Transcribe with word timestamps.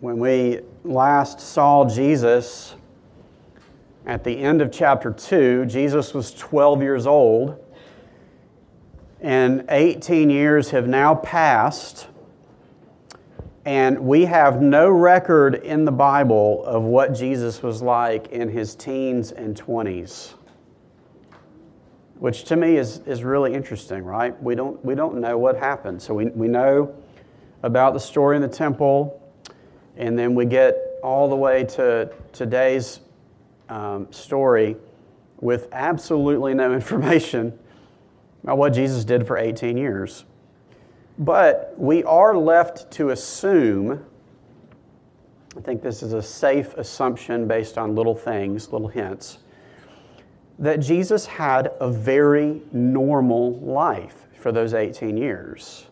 When 0.00 0.18
we 0.18 0.60
last 0.84 1.40
saw 1.40 1.88
Jesus 1.88 2.74
at 4.04 4.24
the 4.24 4.36
end 4.36 4.60
of 4.60 4.70
chapter 4.70 5.10
2, 5.10 5.64
Jesus 5.64 6.12
was 6.12 6.34
12 6.34 6.82
years 6.82 7.06
old, 7.06 7.56
and 9.22 9.64
18 9.70 10.28
years 10.28 10.68
have 10.72 10.86
now 10.86 11.14
passed, 11.14 12.08
and 13.64 14.00
we 14.00 14.26
have 14.26 14.60
no 14.60 14.90
record 14.90 15.54
in 15.54 15.86
the 15.86 15.92
Bible 15.92 16.62
of 16.66 16.82
what 16.82 17.14
Jesus 17.14 17.62
was 17.62 17.80
like 17.80 18.26
in 18.28 18.50
his 18.50 18.74
teens 18.74 19.32
and 19.32 19.56
20s. 19.56 20.34
Which 22.18 22.44
to 22.44 22.56
me 22.56 22.76
is, 22.76 22.98
is 23.06 23.24
really 23.24 23.54
interesting, 23.54 24.04
right? 24.04 24.40
We 24.42 24.56
don't, 24.56 24.84
we 24.84 24.94
don't 24.94 25.22
know 25.22 25.38
what 25.38 25.56
happened. 25.56 26.02
So 26.02 26.12
we, 26.12 26.26
we 26.26 26.48
know 26.48 26.94
about 27.62 27.94
the 27.94 28.00
story 28.00 28.36
in 28.36 28.42
the 28.42 28.48
temple, 28.48 29.22
and 29.96 30.18
then 30.18 30.34
we 30.34 30.44
get 30.44 30.98
all 31.02 31.28
the 31.28 31.36
way 31.36 31.64
to 31.64 32.10
today's 32.32 33.00
um, 33.68 34.10
story 34.12 34.76
with 35.40 35.68
absolutely 35.72 36.54
no 36.54 36.72
information 36.74 37.58
about 38.42 38.58
what 38.58 38.72
Jesus 38.72 39.04
did 39.04 39.26
for 39.26 39.38
18 39.38 39.76
years. 39.76 40.24
But 41.18 41.74
we 41.78 42.04
are 42.04 42.36
left 42.36 42.90
to 42.92 43.10
assume, 43.10 44.04
I 45.56 45.60
think 45.60 45.82
this 45.82 46.02
is 46.02 46.12
a 46.12 46.22
safe 46.22 46.74
assumption 46.74 47.48
based 47.48 47.78
on 47.78 47.94
little 47.94 48.14
things, 48.14 48.72
little 48.72 48.88
hints, 48.88 49.38
that 50.58 50.80
Jesus 50.80 51.26
had 51.26 51.72
a 51.80 51.90
very 51.90 52.62
normal 52.72 53.58
life 53.60 54.26
for 54.38 54.52
those 54.52 54.74
18 54.74 55.16
years. 55.16 55.86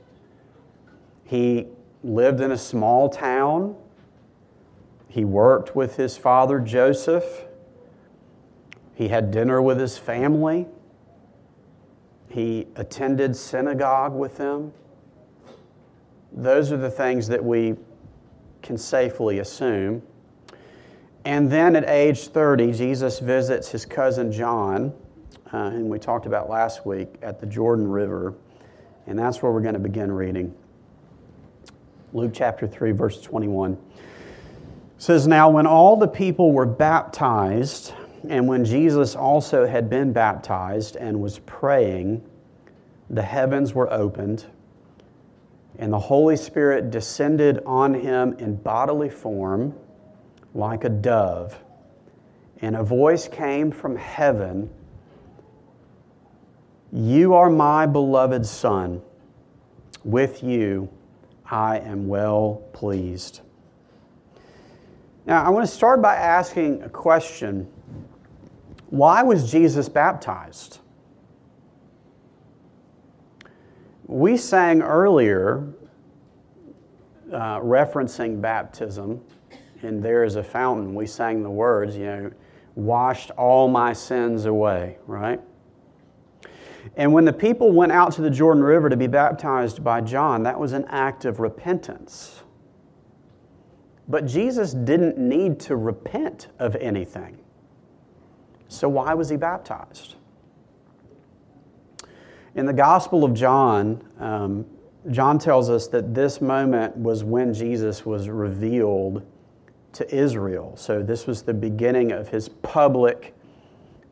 He 1.25 1.67
lived 2.03 2.41
in 2.41 2.53
a 2.53 2.59
small 2.59 3.09
town 3.09 3.77
he 5.15 5.25
worked 5.25 5.77
with 5.77 5.95
his 5.95 6.17
father 6.17 6.59
Joseph. 6.59 7.45
He 8.97 9.07
had 9.07 9.31
dinner 9.31 9.63
with 9.63 9.79
his 9.79 9.97
family. 9.97 10.67
He 12.29 12.67
attended 12.75 13.37
synagogue 13.37 14.13
with 14.13 14.39
them. 14.39 14.73
Those 16.33 16.73
are 16.73 16.77
the 16.77 16.91
things 16.91 17.29
that 17.29 17.45
we 17.45 17.77
can 18.61 18.77
safely 18.77 19.39
assume. 19.39 20.03
And 21.25 21.49
then 21.49 21.77
at 21.77 21.89
age 21.89 22.27
30, 22.27 22.73
Jesus 22.73 23.21
visits 23.21 23.69
his 23.69 23.87
cousin 23.87 24.33
John, 24.33 24.93
uh, 25.53 25.71
whom 25.71 25.91
we 25.91 26.01
talked 26.01 26.27
about 26.27 26.51
last 26.51 26.85
week, 26.85 27.19
at 27.23 27.39
the 27.39 27.47
Jordan 27.47 27.87
River. 27.87 28.35
And 29.07 29.17
that's 29.17 29.41
where 29.43 29.53
we're 29.53 29.61
going 29.61 29.75
to 29.75 29.79
begin 29.79 30.11
reading. 30.11 30.53
Luke 32.13 32.33
chapter 32.35 32.67
3, 32.67 32.91
verse 32.91 33.21
21 33.21 33.79
says, 34.99 35.27
Now 35.27 35.51
when 35.51 35.67
all 35.67 35.97
the 35.97 36.09
people 36.09 36.53
were 36.53 36.67
baptized, 36.67 37.93
and 38.29 38.49
when 38.49 38.65
Jesus 38.65 39.15
also 39.15 39.67
had 39.67 39.91
been 39.91 40.13
baptized 40.13 40.97
and 40.97 41.21
was 41.21 41.41
praying, 41.41 42.23
the 43.11 43.23
heavens 43.23 43.75
were 43.75 43.93
opened, 43.93 44.47
and 45.79 45.93
the 45.93 45.99
Holy 45.99 46.37
Spirit 46.37 46.91
descended 46.91 47.61
on 47.67 47.95
him 47.95 48.35
in 48.35 48.57
bodily 48.57 49.11
form 49.11 49.75
like 50.55 50.85
a 50.85 50.89
dove. 50.89 51.59
And 52.63 52.77
a 52.77 52.83
voice 52.83 53.29
came 53.29 53.71
from 53.71 53.97
heaven 53.97 54.71
You 56.93 57.35
are 57.35 57.51
my 57.51 57.87
beloved 57.87 58.47
Son. 58.47 59.03
With 60.05 60.43
you 60.43 60.89
I 61.51 61.79
am 61.79 62.07
well 62.09 62.63
pleased. 62.73 63.41
Now, 65.27 65.43
I 65.43 65.49
want 65.49 65.67
to 65.67 65.73
start 65.73 66.03
by 66.03 66.17
asking 66.17 66.83
a 66.83 66.89
question 66.89 67.67
Why 68.91 69.23
was 69.23 69.51
Jesus 69.51 69.89
baptized? 69.89 70.81
We 74.07 74.37
sang 74.37 74.83
earlier, 74.83 75.67
uh, 77.33 77.59
referencing 77.61 78.41
baptism, 78.41 79.25
and 79.83 80.03
there 80.03 80.25
is 80.25 80.37
a 80.37 80.43
fountain. 80.43 80.95
We 80.95 81.07
sang 81.07 81.43
the 81.43 81.51
words, 81.51 81.97
you 81.97 82.05
know, 82.05 82.31
washed 82.75 83.31
all 83.31 83.67
my 83.69 83.95
sins 83.95 84.45
away, 84.45 84.99
right? 85.07 85.41
And 86.97 87.15
when 87.15 87.25
the 87.25 87.33
people 87.33 87.73
went 87.73 87.93
out 87.93 88.13
to 88.13 88.23
the 88.23 88.31
Jordan 88.31 88.63
River 88.63 88.91
to 88.91 88.97
be 88.97 89.07
baptized 89.07 89.83
by 89.83 90.03
John, 90.03 90.43
that 90.43 90.61
was 90.61 90.75
an 90.75 90.85
act 90.89 91.25
of 91.25 91.41
repentance. 91.41 92.44
But 94.09 94.27
Jesus 94.27 94.73
didn't 94.73 95.19
need 95.19 95.59
to 95.61 95.77
repent 95.77 96.49
of 96.59 96.77
anything. 96.77 97.39
So, 98.69 98.89
why 98.89 99.15
was 99.15 99.29
he 99.29 99.37
baptized? 99.37 100.17
In 102.55 102.67
the 102.67 102.73
Gospel 102.73 103.25
of 103.25 103.35
John, 103.35 104.03
um, 104.19 104.67
John 105.11 105.39
tells 105.39 105.71
us 105.71 105.87
that 105.89 106.15
this 106.15 106.41
moment 106.41 106.97
was 106.97 107.25
when 107.25 107.53
Jesus 107.53 108.07
was 108.07 108.29
revealed 108.29 109.27
to 109.93 110.15
Israel. 110.15 110.77
So, 110.77 111.03
this 111.03 111.27
was 111.27 111.43
the 111.43 111.55
beginning 111.55 112.13
of 112.13 112.29
his 112.29 112.49
public 112.49 113.35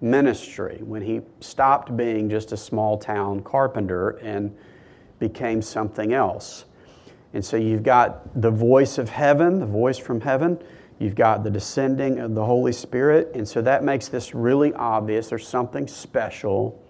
ministry 0.01 0.81
when 0.83 1.03
he 1.03 1.21
stopped 1.41 1.97
being 1.97 2.29
just 2.29 2.53
a 2.53 2.57
small 2.57 2.99
town 2.99 3.41
carpenter 3.43 4.11
and 4.11 4.55
became 5.19 5.63
something 5.63 6.13
else. 6.13 6.65
And 7.35 7.45
so 7.45 7.57
you've 7.57 7.83
got 7.83 8.41
the 8.41 8.51
voice 8.51 8.99
of 8.99 9.09
heaven, 9.09 9.61
the 9.61 9.67
voice 9.67 9.99
from 9.99 10.21
heaven. 10.21 10.63
You've 10.99 11.15
got 11.15 11.45
the 11.45 11.51
descending 11.51 12.19
of 12.19 12.35
the 12.35 12.45
Holy 12.45 12.73
Spirit. 12.73 13.33
And 13.35 13.49
so 13.49 13.63
that 13.63 13.83
makes 13.83 14.09
this 14.09 14.35
really 14.35 14.73
obvious. 14.75 15.29
There's 15.29 15.47
something 15.47 15.89
special 15.89 16.83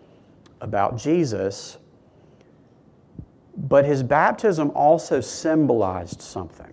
about 0.60 0.96
Jesus. 0.96 1.78
But 3.56 3.84
his 3.84 4.02
baptism 4.02 4.70
also 4.74 5.20
symbolized 5.20 6.20
something. 6.20 6.72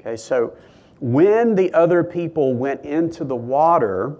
Okay, 0.00 0.16
so 0.16 0.56
when 1.00 1.54
the 1.54 1.72
other 1.74 2.02
people 2.02 2.54
went 2.54 2.84
into 2.84 3.24
the 3.24 3.36
water, 3.36 4.16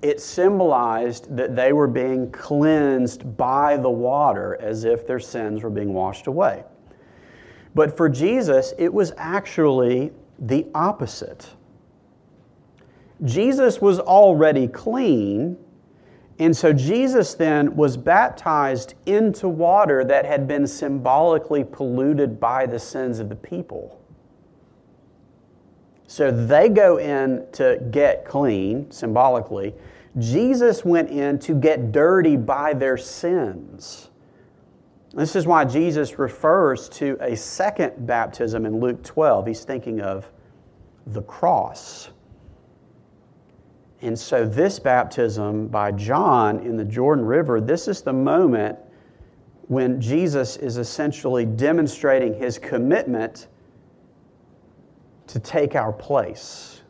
it 0.00 0.20
symbolized 0.20 1.36
that 1.36 1.54
they 1.54 1.72
were 1.72 1.86
being 1.86 2.30
cleansed 2.32 3.36
by 3.36 3.76
the 3.76 3.90
water 3.90 4.58
as 4.60 4.84
if 4.84 5.06
their 5.06 5.20
sins 5.20 5.62
were 5.62 5.70
being 5.70 5.92
washed 5.92 6.26
away. 6.26 6.64
But 7.74 7.96
for 7.96 8.08
Jesus, 8.08 8.74
it 8.78 8.92
was 8.92 9.12
actually 9.16 10.12
the 10.38 10.66
opposite. 10.74 11.50
Jesus 13.24 13.80
was 13.80 14.00
already 14.00 14.66
clean, 14.68 15.56
and 16.38 16.56
so 16.56 16.72
Jesus 16.72 17.34
then 17.34 17.76
was 17.76 17.96
baptized 17.96 18.94
into 19.06 19.48
water 19.48 20.04
that 20.04 20.26
had 20.26 20.48
been 20.48 20.66
symbolically 20.66 21.62
polluted 21.62 22.40
by 22.40 22.66
the 22.66 22.78
sins 22.78 23.20
of 23.20 23.28
the 23.28 23.36
people. 23.36 24.00
So 26.08 26.30
they 26.30 26.68
go 26.68 26.98
in 26.98 27.46
to 27.52 27.80
get 27.90 28.26
clean, 28.26 28.90
symbolically. 28.90 29.74
Jesus 30.18 30.84
went 30.84 31.08
in 31.08 31.38
to 31.38 31.54
get 31.54 31.90
dirty 31.90 32.36
by 32.36 32.74
their 32.74 32.98
sins. 32.98 34.10
This 35.14 35.36
is 35.36 35.46
why 35.46 35.64
Jesus 35.64 36.18
refers 36.18 36.88
to 36.90 37.18
a 37.20 37.36
second 37.36 38.06
baptism 38.06 38.64
in 38.64 38.80
Luke 38.80 39.02
12. 39.02 39.46
He's 39.46 39.64
thinking 39.64 40.00
of 40.00 40.30
the 41.06 41.22
cross. 41.22 42.10
And 44.00 44.18
so, 44.18 44.46
this 44.46 44.78
baptism 44.78 45.68
by 45.68 45.92
John 45.92 46.60
in 46.60 46.76
the 46.76 46.84
Jordan 46.84 47.24
River, 47.24 47.60
this 47.60 47.88
is 47.88 48.02
the 48.02 48.12
moment 48.12 48.78
when 49.68 50.00
Jesus 50.00 50.56
is 50.56 50.76
essentially 50.76 51.44
demonstrating 51.44 52.34
his 52.34 52.58
commitment 52.58 53.48
to 55.28 55.38
take 55.38 55.76
our 55.76 55.92
place. 55.92 56.80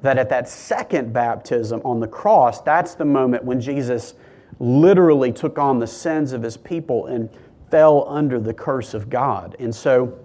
That 0.00 0.16
at 0.16 0.28
that 0.30 0.48
second 0.48 1.12
baptism 1.12 1.82
on 1.84 2.00
the 2.00 2.08
cross, 2.08 2.60
that's 2.60 2.94
the 2.94 3.04
moment 3.04 3.44
when 3.44 3.60
Jesus 3.60 4.14
literally 4.58 5.32
took 5.32 5.58
on 5.58 5.78
the 5.78 5.86
sins 5.86 6.32
of 6.32 6.42
his 6.42 6.56
people 6.56 7.06
and 7.06 7.30
fell 7.70 8.06
under 8.08 8.38
the 8.38 8.54
curse 8.54 8.94
of 8.94 9.08
God. 9.08 9.56
And 9.58 9.74
so 9.74 10.18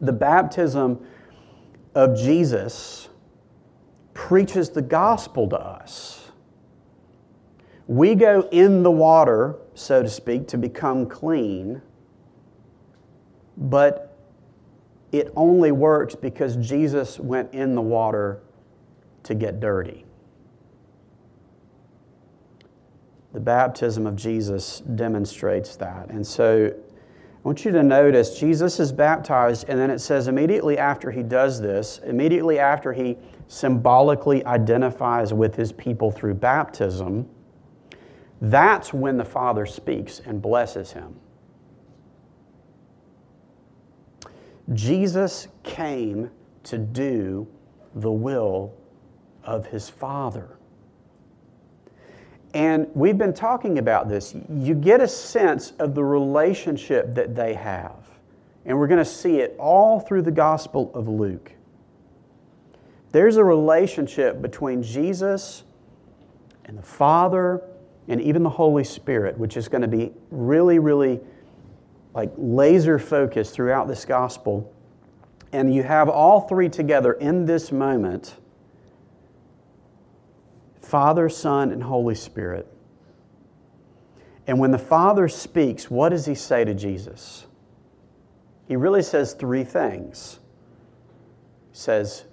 the 0.00 0.12
baptism 0.12 1.04
of 1.94 2.16
Jesus 2.16 3.08
preaches 4.14 4.70
the 4.70 4.82
gospel 4.82 5.48
to 5.48 5.58
us. 5.58 6.30
We 7.86 8.14
go 8.14 8.48
in 8.50 8.82
the 8.82 8.90
water, 8.90 9.56
so 9.74 10.02
to 10.02 10.08
speak, 10.08 10.48
to 10.48 10.58
become 10.58 11.06
clean, 11.06 11.82
but 13.56 14.16
it 15.12 15.30
only 15.36 15.72
works 15.72 16.14
because 16.14 16.56
Jesus 16.56 17.20
went 17.20 17.52
in 17.52 17.74
the 17.74 17.82
water 17.82 18.40
to 19.24 19.34
get 19.34 19.60
dirty. 19.60 20.06
The 23.32 23.40
baptism 23.40 24.06
of 24.06 24.16
Jesus 24.16 24.80
demonstrates 24.80 25.76
that. 25.76 26.10
And 26.10 26.26
so 26.26 26.72
I 26.72 27.48
want 27.48 27.64
you 27.64 27.72
to 27.72 27.82
notice 27.82 28.38
Jesus 28.38 28.78
is 28.78 28.92
baptized, 28.92 29.68
and 29.68 29.78
then 29.78 29.90
it 29.90 29.98
says 29.98 30.28
immediately 30.28 30.78
after 30.78 31.10
he 31.10 31.22
does 31.22 31.60
this, 31.60 31.98
immediately 32.04 32.58
after 32.58 32.92
he 32.92 33.16
symbolically 33.48 34.44
identifies 34.44 35.32
with 35.34 35.56
his 35.56 35.72
people 35.72 36.10
through 36.10 36.34
baptism, 36.34 37.28
that's 38.40 38.92
when 38.92 39.16
the 39.16 39.24
Father 39.24 39.66
speaks 39.66 40.20
and 40.20 40.40
blesses 40.40 40.92
him. 40.92 41.16
Jesus 44.72 45.48
came 45.62 46.30
to 46.64 46.78
do 46.78 47.48
the 47.94 48.10
will 48.10 48.74
of 49.42 49.66
his 49.66 49.88
Father. 49.88 50.58
And 52.54 52.88
we've 52.94 53.16
been 53.16 53.32
talking 53.32 53.78
about 53.78 54.08
this. 54.08 54.34
You 54.50 54.74
get 54.74 55.00
a 55.00 55.08
sense 55.08 55.72
of 55.78 55.94
the 55.94 56.04
relationship 56.04 57.14
that 57.14 57.34
they 57.34 57.54
have. 57.54 57.96
And 58.64 58.78
we're 58.78 58.88
going 58.88 58.98
to 58.98 59.04
see 59.04 59.40
it 59.40 59.56
all 59.58 60.00
through 60.00 60.22
the 60.22 60.30
Gospel 60.30 60.90
of 60.94 61.08
Luke. 61.08 61.52
There's 63.10 63.36
a 63.36 63.44
relationship 63.44 64.40
between 64.40 64.82
Jesus 64.82 65.64
and 66.64 66.78
the 66.78 66.82
Father 66.82 67.62
and 68.08 68.20
even 68.20 68.42
the 68.42 68.50
Holy 68.50 68.84
Spirit, 68.84 69.38
which 69.38 69.56
is 69.56 69.68
going 69.68 69.82
to 69.82 69.88
be 69.88 70.12
really, 70.30 70.78
really 70.78 71.20
like 72.14 72.32
laser 72.36 72.98
focused 72.98 73.54
throughout 73.54 73.88
this 73.88 74.04
Gospel. 74.04 74.72
And 75.52 75.74
you 75.74 75.82
have 75.82 76.08
all 76.08 76.42
three 76.42 76.68
together 76.68 77.12
in 77.14 77.46
this 77.46 77.72
moment 77.72 78.36
Father, 80.92 81.30
Son, 81.30 81.72
and 81.72 81.84
Holy 81.84 82.14
Spirit. 82.14 82.66
And 84.46 84.58
when 84.58 84.72
the 84.72 84.78
Father 84.78 85.26
speaks, 85.26 85.90
what 85.90 86.10
does 86.10 86.26
he 86.26 86.34
say 86.34 86.66
to 86.66 86.74
Jesus? 86.74 87.46
He 88.68 88.76
really 88.76 89.00
says 89.00 89.32
three 89.32 89.64
things. 89.64 90.38
He 91.70 91.78
says, 91.78 92.24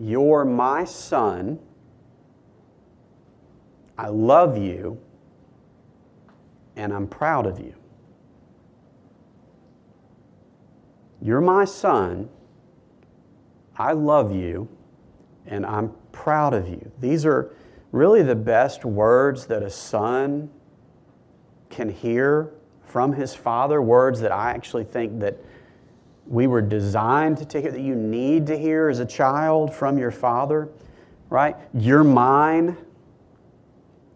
You're 0.00 0.46
my 0.46 0.84
son. 0.84 1.58
I 3.98 4.08
love 4.08 4.56
you. 4.56 4.98
And 6.76 6.94
I'm 6.94 7.08
proud 7.08 7.44
of 7.44 7.60
you. 7.60 7.74
You're 11.20 11.42
my 11.42 11.66
son. 11.66 12.30
I 13.76 13.92
love 13.92 14.34
you. 14.34 14.66
And 15.44 15.66
I'm 15.66 15.92
proud 16.10 16.54
of 16.54 16.66
you. 16.70 16.90
These 17.00 17.26
are 17.26 17.54
really 17.92 18.22
the 18.22 18.36
best 18.36 18.84
words 18.84 19.46
that 19.46 19.62
a 19.62 19.70
son 19.70 20.50
can 21.70 21.88
hear 21.88 22.52
from 22.84 23.12
his 23.12 23.34
father, 23.34 23.80
words 23.80 24.20
that 24.20 24.32
I 24.32 24.50
actually 24.50 24.84
think 24.84 25.20
that 25.20 25.36
we 26.26 26.46
were 26.46 26.60
designed 26.60 27.48
to 27.48 27.60
hear, 27.60 27.70
that 27.70 27.80
you 27.80 27.94
need 27.94 28.46
to 28.48 28.58
hear 28.58 28.88
as 28.88 28.98
a 28.98 29.06
child 29.06 29.72
from 29.72 29.98
your 29.98 30.10
father, 30.10 30.68
right? 31.30 31.56
You're 31.72 32.04
mine. 32.04 32.76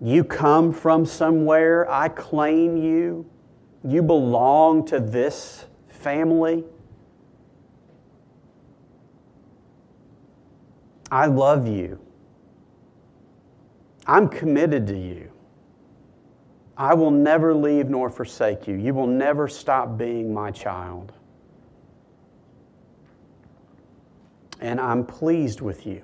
You 0.01 0.25
come 0.25 0.73
from 0.73 1.07
somewhere. 1.07 1.91
I 1.91 2.09
claim 2.09 2.77
you. 2.77 3.25
You 3.85 4.03
belong 4.03 4.85
to 4.87 5.01
this 5.01 5.67
family. 5.89 6.65
I 11.11 11.27
love 11.27 11.69
you. 11.69 12.02
I'm 14.07 14.29
committed 14.29 14.87
to 14.89 14.99
you. 14.99 15.31
I 16.77 16.95
will 16.95 17.11
never 17.11 17.55
leave 17.55 17.89
nor 17.89 18.11
forsake 18.11 18.67
you. 18.67 18.75
You 18.75 18.95
will 18.95 19.07
never 19.07 19.47
stop 19.47 19.97
being 19.97 20.33
my 20.33 20.51
child. 20.51 21.13
And 24.61 24.81
I'm 24.81 25.05
pleased 25.05 25.61
with 25.61 25.87
you. 25.87 26.03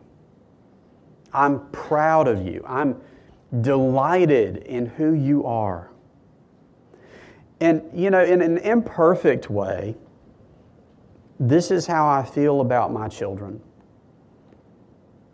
I'm 1.32 1.68
proud 1.70 2.28
of 2.28 2.46
you. 2.46 2.64
I'm 2.66 3.00
delighted 3.60 4.58
in 4.58 4.86
who 4.86 5.14
you 5.14 5.44
are. 5.46 5.90
And, 7.60 7.82
you 7.92 8.10
know, 8.10 8.22
in 8.22 8.40
an 8.40 8.58
imperfect 8.58 9.50
way, 9.50 9.96
this 11.40 11.70
is 11.70 11.86
how 11.86 12.08
I 12.08 12.24
feel 12.24 12.60
about 12.60 12.92
my 12.92 13.08
children. 13.08 13.60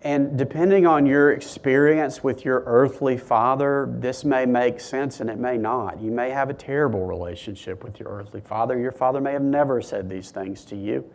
And 0.05 0.37
depending 0.37 0.87
on 0.87 1.07
your 1.07 1.33
experience 1.33 2.23
with 2.23 2.45
your 2.45 2.63
earthly 2.67 3.17
father, 3.17 3.89
this 3.91 4.23
may 4.23 4.45
make 4.45 4.79
sense 4.79 5.21
and 5.21 5.31
it 5.31 5.39
may 5.39 5.57
not. 5.57 5.99
You 5.99 6.11
may 6.11 6.29
have 6.29 6.51
a 6.51 6.55
terrible 6.55 7.07
relationship 7.07 7.83
with 7.83 7.99
your 7.99 8.11
earthly 8.11 8.43
father. 8.43 8.79
Your 8.79 8.93
father 8.93 9.23
may 9.23 9.33
have 9.33 9.43
never 9.43 9.81
said 9.81 10.11
these 10.11 10.31
things 10.31 10.63
to 10.67 10.77
you. 10.77 11.11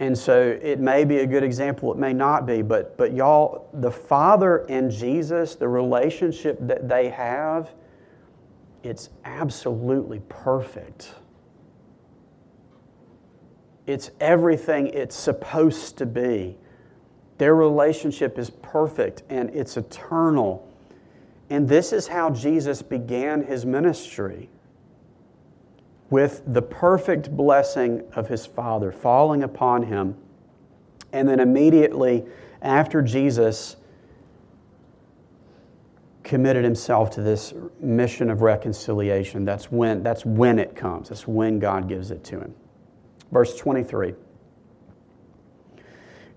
And 0.00 0.18
so 0.18 0.58
it 0.60 0.80
may 0.80 1.04
be 1.04 1.18
a 1.18 1.26
good 1.26 1.44
example, 1.44 1.92
it 1.92 1.98
may 1.98 2.14
not 2.14 2.46
be, 2.46 2.62
but, 2.62 2.96
but 2.96 3.12
y'all, 3.12 3.68
the 3.74 3.90
Father 3.90 4.64
and 4.70 4.90
Jesus, 4.90 5.54
the 5.54 5.68
relationship 5.68 6.56
that 6.62 6.88
they 6.88 7.10
have, 7.10 7.74
it's 8.82 9.10
absolutely 9.26 10.20
perfect. 10.30 11.14
It's 13.86 14.10
everything 14.20 14.88
it's 14.88 15.16
supposed 15.16 15.98
to 15.98 16.06
be. 16.06 16.56
Their 17.38 17.54
relationship 17.54 18.38
is 18.38 18.50
perfect 18.50 19.22
and 19.30 19.50
it's 19.50 19.76
eternal. 19.76 20.68
And 21.48 21.68
this 21.68 21.92
is 21.92 22.08
how 22.08 22.30
Jesus 22.30 22.82
began 22.82 23.42
his 23.44 23.64
ministry 23.64 24.50
with 26.10 26.42
the 26.46 26.62
perfect 26.62 27.36
blessing 27.36 28.02
of 28.14 28.28
his 28.28 28.44
Father 28.44 28.92
falling 28.92 29.42
upon 29.42 29.84
him. 29.84 30.16
And 31.12 31.28
then 31.28 31.40
immediately 31.40 32.24
after 32.62 33.00
Jesus 33.00 33.76
committed 36.22 36.62
himself 36.62 37.10
to 37.10 37.22
this 37.22 37.54
mission 37.80 38.30
of 38.30 38.42
reconciliation, 38.42 39.44
that's 39.44 39.72
when, 39.72 40.02
that's 40.02 40.26
when 40.26 40.58
it 40.58 40.76
comes. 40.76 41.08
That's 41.08 41.26
when 41.26 41.58
God 41.58 41.88
gives 41.88 42.10
it 42.10 42.22
to 42.24 42.40
him. 42.40 42.54
Verse 43.30 43.56
23. 43.56 44.14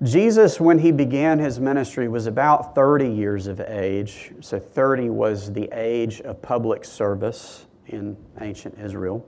Jesus, 0.03 0.59
when 0.59 0.79
he 0.79 0.91
began 0.91 1.39
his 1.39 1.61
ministry, 1.61 2.09
was 2.09 2.27
about 2.27 2.75
30 2.75 3.07
years 3.07 3.47
of 3.47 3.61
age. 3.61 4.33
So 4.41 4.59
30 4.59 5.09
was 5.09 5.53
the 5.53 5.69
age 5.71 6.19
of 6.21 6.41
public 6.41 6.83
service 6.83 7.67
in 7.87 8.17
ancient 8.41 8.77
Israel. 8.77 9.25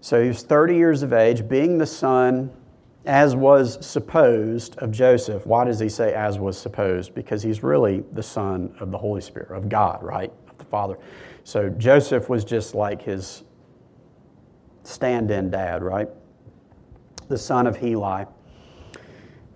So 0.00 0.20
he 0.20 0.28
was 0.28 0.42
30 0.42 0.74
years 0.74 1.02
of 1.02 1.12
age, 1.12 1.48
being 1.48 1.78
the 1.78 1.86
son, 1.86 2.50
as 3.06 3.36
was 3.36 3.84
supposed, 3.86 4.76
of 4.78 4.90
Joseph. 4.90 5.46
Why 5.46 5.64
does 5.64 5.78
he 5.78 5.88
say 5.88 6.14
as 6.14 6.38
was 6.38 6.58
supposed? 6.58 7.14
Because 7.14 7.42
he's 7.42 7.62
really 7.62 8.02
the 8.12 8.22
son 8.22 8.74
of 8.80 8.90
the 8.90 8.98
Holy 8.98 9.20
Spirit, 9.20 9.52
of 9.52 9.68
God, 9.68 10.02
right? 10.02 10.32
Of 10.48 10.58
the 10.58 10.64
Father. 10.64 10.98
So 11.44 11.68
Joseph 11.70 12.28
was 12.28 12.44
just 12.44 12.74
like 12.74 13.02
his 13.02 13.44
stand 14.82 15.30
in 15.30 15.50
dad, 15.50 15.82
right? 15.82 16.08
The 17.28 17.38
son 17.38 17.66
of 17.66 17.76
Heli. 17.76 18.26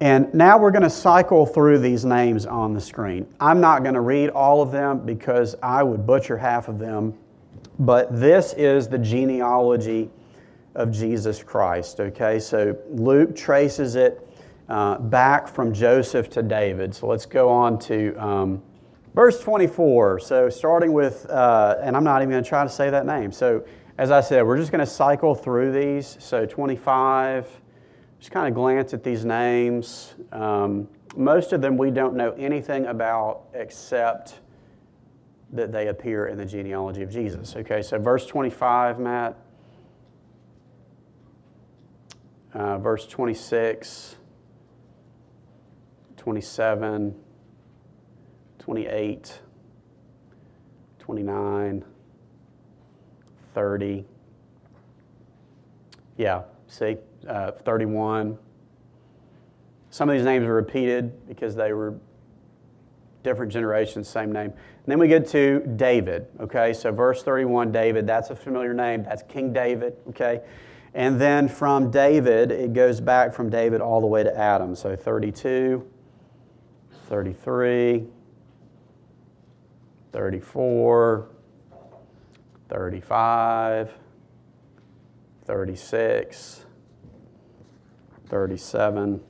And 0.00 0.32
now 0.32 0.58
we're 0.58 0.70
going 0.70 0.82
to 0.82 0.90
cycle 0.90 1.44
through 1.44 1.78
these 1.78 2.04
names 2.04 2.46
on 2.46 2.72
the 2.72 2.80
screen. 2.80 3.26
I'm 3.40 3.60
not 3.60 3.82
going 3.82 3.94
to 3.94 4.00
read 4.00 4.30
all 4.30 4.62
of 4.62 4.70
them 4.70 5.04
because 5.04 5.56
I 5.62 5.82
would 5.82 6.06
butcher 6.06 6.38
half 6.38 6.68
of 6.68 6.78
them, 6.78 7.14
but 7.80 8.20
this 8.20 8.52
is 8.52 8.88
the 8.88 8.98
genealogy 8.98 10.08
of 10.76 10.92
Jesus 10.92 11.42
Christ, 11.42 11.98
okay? 11.98 12.38
So 12.38 12.76
Luke 12.90 13.34
traces 13.34 13.96
it 13.96 14.24
uh, 14.68 14.98
back 14.98 15.48
from 15.48 15.72
Joseph 15.72 16.30
to 16.30 16.42
David. 16.42 16.94
So 16.94 17.08
let's 17.08 17.26
go 17.26 17.48
on 17.48 17.80
to 17.80 18.14
um, 18.22 18.62
verse 19.14 19.40
24. 19.40 20.20
So 20.20 20.48
starting 20.48 20.92
with, 20.92 21.28
uh, 21.28 21.76
and 21.82 21.96
I'm 21.96 22.04
not 22.04 22.22
even 22.22 22.30
going 22.30 22.44
to 22.44 22.48
try 22.48 22.62
to 22.62 22.70
say 22.70 22.88
that 22.90 23.04
name. 23.04 23.32
So 23.32 23.64
as 23.98 24.12
I 24.12 24.20
said, 24.20 24.46
we're 24.46 24.56
just 24.56 24.70
going 24.70 24.84
to 24.84 24.90
cycle 24.90 25.34
through 25.34 25.72
these. 25.72 26.16
So 26.20 26.46
25, 26.46 27.48
just 28.20 28.30
kind 28.30 28.46
of 28.46 28.54
glance 28.54 28.94
at 28.94 29.02
these 29.02 29.24
names. 29.24 30.14
Um, 30.30 30.88
most 31.16 31.52
of 31.52 31.60
them 31.60 31.76
we 31.76 31.90
don't 31.90 32.14
know 32.14 32.30
anything 32.32 32.86
about 32.86 33.46
except 33.54 34.38
that 35.52 35.72
they 35.72 35.88
appear 35.88 36.28
in 36.28 36.38
the 36.38 36.44
genealogy 36.44 37.02
of 37.02 37.10
Jesus. 37.10 37.56
Okay, 37.56 37.82
so 37.82 37.98
verse 37.98 38.24
25, 38.26 39.00
Matt. 39.00 39.36
Uh, 42.54 42.78
verse 42.78 43.06
26, 43.06 44.16
27, 46.16 47.14
28, 48.58 49.40
29. 50.98 51.84
30. 53.54 54.04
Yeah, 56.16 56.42
see, 56.66 56.96
uh, 57.26 57.52
31. 57.52 58.38
Some 59.90 60.08
of 60.08 60.16
these 60.16 60.24
names 60.24 60.46
are 60.46 60.54
repeated 60.54 61.26
because 61.26 61.54
they 61.54 61.72
were 61.72 61.94
different 63.22 63.52
generations, 63.52 64.08
same 64.08 64.32
name. 64.32 64.50
And 64.50 64.86
then 64.86 64.98
we 64.98 65.08
get 65.08 65.26
to 65.28 65.60
David, 65.76 66.26
okay? 66.40 66.72
So 66.72 66.92
verse 66.92 67.22
31, 67.22 67.72
David, 67.72 68.06
that's 68.06 68.30
a 68.30 68.36
familiar 68.36 68.74
name. 68.74 69.02
That's 69.02 69.22
King 69.24 69.52
David, 69.52 69.96
okay? 70.08 70.40
And 70.94 71.20
then 71.20 71.48
from 71.48 71.90
David, 71.90 72.50
it 72.50 72.72
goes 72.72 73.00
back 73.00 73.34
from 73.34 73.50
David 73.50 73.80
all 73.80 74.00
the 74.00 74.06
way 74.06 74.22
to 74.22 74.36
Adam. 74.36 74.74
So 74.74 74.96
32, 74.96 75.86
33, 77.08 78.06
34, 80.12 81.28
35, 82.68 83.90
36, 85.46 86.64
37, 88.26 89.20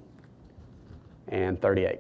and 1.29 1.61
38. 1.61 1.99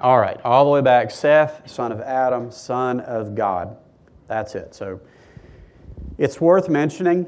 All 0.00 0.18
right, 0.18 0.38
all 0.44 0.64
the 0.64 0.70
way 0.70 0.82
back 0.82 1.10
Seth, 1.10 1.68
son 1.70 1.90
of 1.90 2.00
Adam, 2.02 2.50
son 2.50 3.00
of 3.00 3.34
God. 3.34 3.78
That's 4.28 4.54
it. 4.54 4.74
So 4.74 5.00
it's 6.18 6.40
worth 6.40 6.68
mentioning 6.68 7.26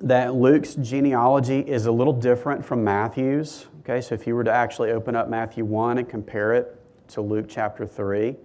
that 0.00 0.34
Luke's 0.34 0.74
genealogy 0.76 1.60
is 1.60 1.86
a 1.86 1.92
little 1.92 2.12
different 2.12 2.64
from 2.64 2.84
Matthew's. 2.84 3.66
Okay, 3.80 4.00
so 4.00 4.14
if 4.14 4.26
you 4.26 4.36
were 4.36 4.44
to 4.44 4.52
actually 4.52 4.92
open 4.92 5.16
up 5.16 5.28
Matthew 5.28 5.64
1 5.64 5.98
and 5.98 6.08
compare 6.08 6.54
it 6.54 6.80
to 7.08 7.20
Luke 7.20 7.46
chapter 7.48 7.84
3, 7.84 8.36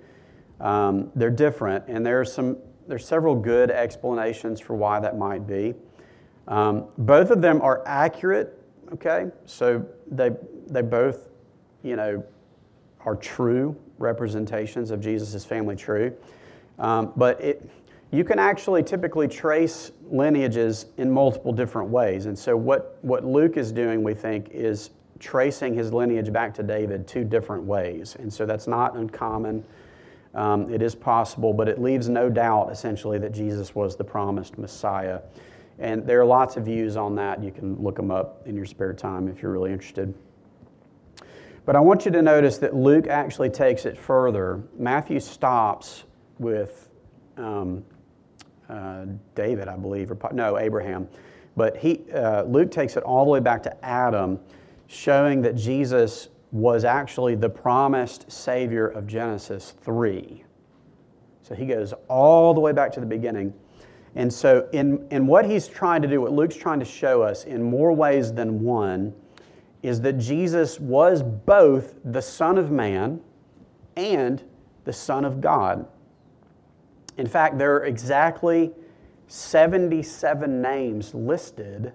um, 0.59 1.11
they're 1.15 1.29
different, 1.29 1.83
and 1.87 2.03
there 2.03 2.19
are 2.19 2.25
some 2.25 2.57
there's 2.87 3.05
several 3.05 3.35
good 3.35 3.71
explanations 3.71 4.59
for 4.59 4.75
why 4.75 4.99
that 4.99 5.17
might 5.17 5.47
be. 5.47 5.73
Um, 6.47 6.85
both 6.97 7.31
of 7.31 7.41
them 7.41 7.61
are 7.61 7.81
accurate. 7.85 8.61
Okay, 8.93 9.31
so 9.45 9.85
they 10.09 10.31
they 10.67 10.81
both, 10.81 11.29
you 11.83 11.95
know, 11.95 12.23
are 13.05 13.15
true 13.15 13.75
representations 13.97 14.91
of 14.91 14.99
Jesus' 15.01 15.45
family 15.45 15.75
tree. 15.75 16.11
Um, 16.77 17.13
but 17.15 17.39
it, 17.41 17.69
you 18.11 18.23
can 18.23 18.39
actually 18.39 18.83
typically 18.83 19.27
trace 19.27 19.91
lineages 20.09 20.87
in 20.97 21.11
multiple 21.11 21.51
different 21.51 21.89
ways. 21.89 22.27
And 22.27 22.37
so, 22.37 22.55
what, 22.55 22.97
what 23.01 23.25
Luke 23.25 23.57
is 23.57 23.71
doing, 23.71 24.03
we 24.03 24.13
think, 24.13 24.49
is 24.51 24.91
tracing 25.19 25.73
his 25.73 25.91
lineage 25.91 26.31
back 26.31 26.53
to 26.55 26.63
David 26.63 27.07
two 27.07 27.23
different 27.23 27.63
ways. 27.63 28.15
And 28.19 28.31
so, 28.31 28.45
that's 28.45 28.67
not 28.67 28.95
uncommon. 28.95 29.63
Um, 30.35 30.71
it 30.71 30.81
is 30.81 30.93
possible, 30.93 31.53
but 31.53 31.69
it 31.69 31.81
leaves 31.81 32.09
no 32.09 32.29
doubt, 32.29 32.69
essentially, 32.71 33.17
that 33.19 33.31
Jesus 33.31 33.73
was 33.73 33.95
the 33.95 34.03
promised 34.03 34.57
Messiah. 34.57 35.21
And 35.79 36.05
there 36.05 36.19
are 36.19 36.25
lots 36.25 36.57
of 36.57 36.65
views 36.65 36.97
on 36.97 37.15
that. 37.15 37.41
You 37.41 37.51
can 37.51 37.81
look 37.81 37.95
them 37.95 38.11
up 38.11 38.45
in 38.45 38.55
your 38.55 38.65
spare 38.65 38.93
time 38.93 39.27
if 39.27 39.41
you're 39.41 39.51
really 39.51 39.71
interested. 39.71 40.13
But 41.65 41.75
I 41.75 41.79
want 41.79 42.05
you 42.05 42.11
to 42.11 42.21
notice 42.21 42.57
that 42.59 42.75
Luke 42.75 43.07
actually 43.07 43.49
takes 43.49 43.85
it 43.85 43.97
further. 43.97 44.61
Matthew 44.77 45.19
stops 45.19 46.03
with 46.37 46.89
um, 47.37 47.83
uh, 48.69 49.05
David, 49.33 49.67
I 49.67 49.75
believe, 49.75 50.11
or 50.11 50.17
no, 50.33 50.57
Abraham. 50.57 51.07
But 51.55 51.77
he, 51.77 52.03
uh, 52.13 52.43
Luke 52.43 52.71
takes 52.71 52.97
it 52.97 53.03
all 53.03 53.23
the 53.23 53.31
way 53.31 53.39
back 53.39 53.63
to 53.63 53.85
Adam, 53.85 54.39
showing 54.87 55.41
that 55.41 55.55
Jesus 55.55 56.29
was 56.55 56.85
actually 56.85 57.35
the 57.35 57.49
promised 57.49 58.31
Savior 58.31 58.87
of 58.87 59.05
Genesis 59.05 59.73
3. 59.81 60.41
So 61.41 61.53
he 61.53 61.65
goes 61.65 61.93
all 62.07 62.53
the 62.53 62.61
way 62.61 62.71
back 62.71 62.93
to 62.93 63.01
the 63.01 63.05
beginning. 63.05 63.53
And 64.15 64.31
so, 64.31 64.69
in, 64.71 65.05
in 65.11 65.27
what 65.27 65.43
he's 65.43 65.67
trying 65.67 66.01
to 66.03 66.07
do, 66.07 66.21
what 66.21 66.31
Luke's 66.31 66.55
trying 66.55 66.79
to 66.79 66.85
show 66.85 67.21
us 67.21 67.43
in 67.43 67.61
more 67.61 67.91
ways 67.91 68.31
than 68.31 68.61
one, 68.61 69.13
is 69.83 69.99
that 70.01 70.13
Jesus 70.13 70.79
was 70.79 71.21
both 71.21 71.95
the 72.05 72.21
Son 72.21 72.57
of 72.57 72.71
Man 72.71 73.19
and 73.97 74.41
the 74.85 74.93
Son 74.93 75.25
of 75.25 75.41
God. 75.41 75.85
In 77.17 77.27
fact, 77.27 77.57
there 77.57 77.75
are 77.75 77.83
exactly 77.83 78.71
77 79.27 80.61
names 80.61 81.13
listed 81.13 81.91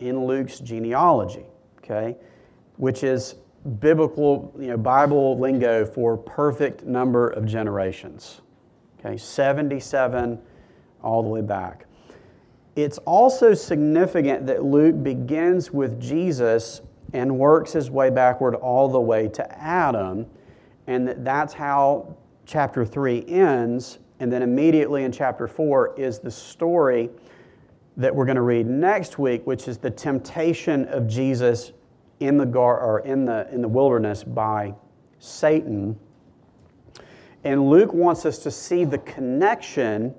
in 0.00 0.24
Luke's 0.24 0.60
genealogy, 0.60 1.44
okay, 1.84 2.16
which 2.76 3.04
is 3.04 3.34
biblical, 3.80 4.52
you 4.58 4.68
know, 4.68 4.76
Bible 4.76 5.38
lingo 5.38 5.84
for 5.84 6.16
perfect 6.16 6.84
number 6.84 7.28
of 7.28 7.46
generations. 7.46 8.40
Okay, 8.98 9.16
77 9.16 10.40
all 11.02 11.22
the 11.22 11.28
way 11.28 11.40
back. 11.40 11.86
It's 12.74 12.98
also 12.98 13.54
significant 13.54 14.46
that 14.46 14.64
Luke 14.64 15.02
begins 15.02 15.70
with 15.70 16.00
Jesus 16.00 16.80
and 17.12 17.38
works 17.38 17.72
his 17.72 17.90
way 17.90 18.10
backward 18.10 18.54
all 18.54 18.88
the 18.88 19.00
way 19.00 19.28
to 19.28 19.62
Adam, 19.62 20.26
and 20.86 21.06
that 21.06 21.24
that's 21.24 21.52
how 21.52 22.16
chapter 22.46 22.84
3 22.84 23.24
ends. 23.28 23.98
And 24.20 24.32
then 24.32 24.42
immediately 24.42 25.02
in 25.02 25.10
chapter 25.10 25.48
4 25.48 25.98
is 25.98 26.20
the 26.20 26.30
story 26.30 27.10
that 27.96 28.14
we're 28.14 28.24
going 28.24 28.36
to 28.36 28.42
read 28.42 28.66
next 28.66 29.18
week, 29.18 29.46
which 29.46 29.66
is 29.68 29.78
the 29.78 29.90
temptation 29.90 30.86
of 30.86 31.06
Jesus 31.08 31.72
in 32.22 32.36
the, 32.36 32.46
gar- 32.46 32.80
or 32.80 33.00
in 33.00 33.24
the, 33.24 33.48
in 33.52 33.62
the 33.62 33.68
wilderness 33.68 34.22
by 34.24 34.74
Satan. 35.18 35.98
And 37.44 37.68
Luke 37.68 37.92
wants 37.92 38.24
us 38.24 38.38
to 38.38 38.50
see 38.50 38.84
the 38.84 38.98
connection 38.98 40.14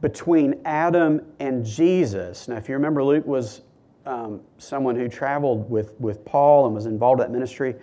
between 0.00 0.60
Adam 0.64 1.20
and 1.40 1.64
Jesus. 1.64 2.46
Now, 2.46 2.56
if 2.56 2.68
you 2.68 2.74
remember, 2.74 3.02
Luke 3.02 3.26
was 3.26 3.62
um, 4.06 4.40
someone 4.58 4.94
who 4.94 5.08
traveled 5.08 5.68
with, 5.68 5.98
with 6.00 6.24
Paul 6.24 6.66
and 6.66 6.74
was 6.74 6.86
involved 6.86 7.20
in 7.20 7.26
that 7.26 7.32
ministry. 7.32 7.74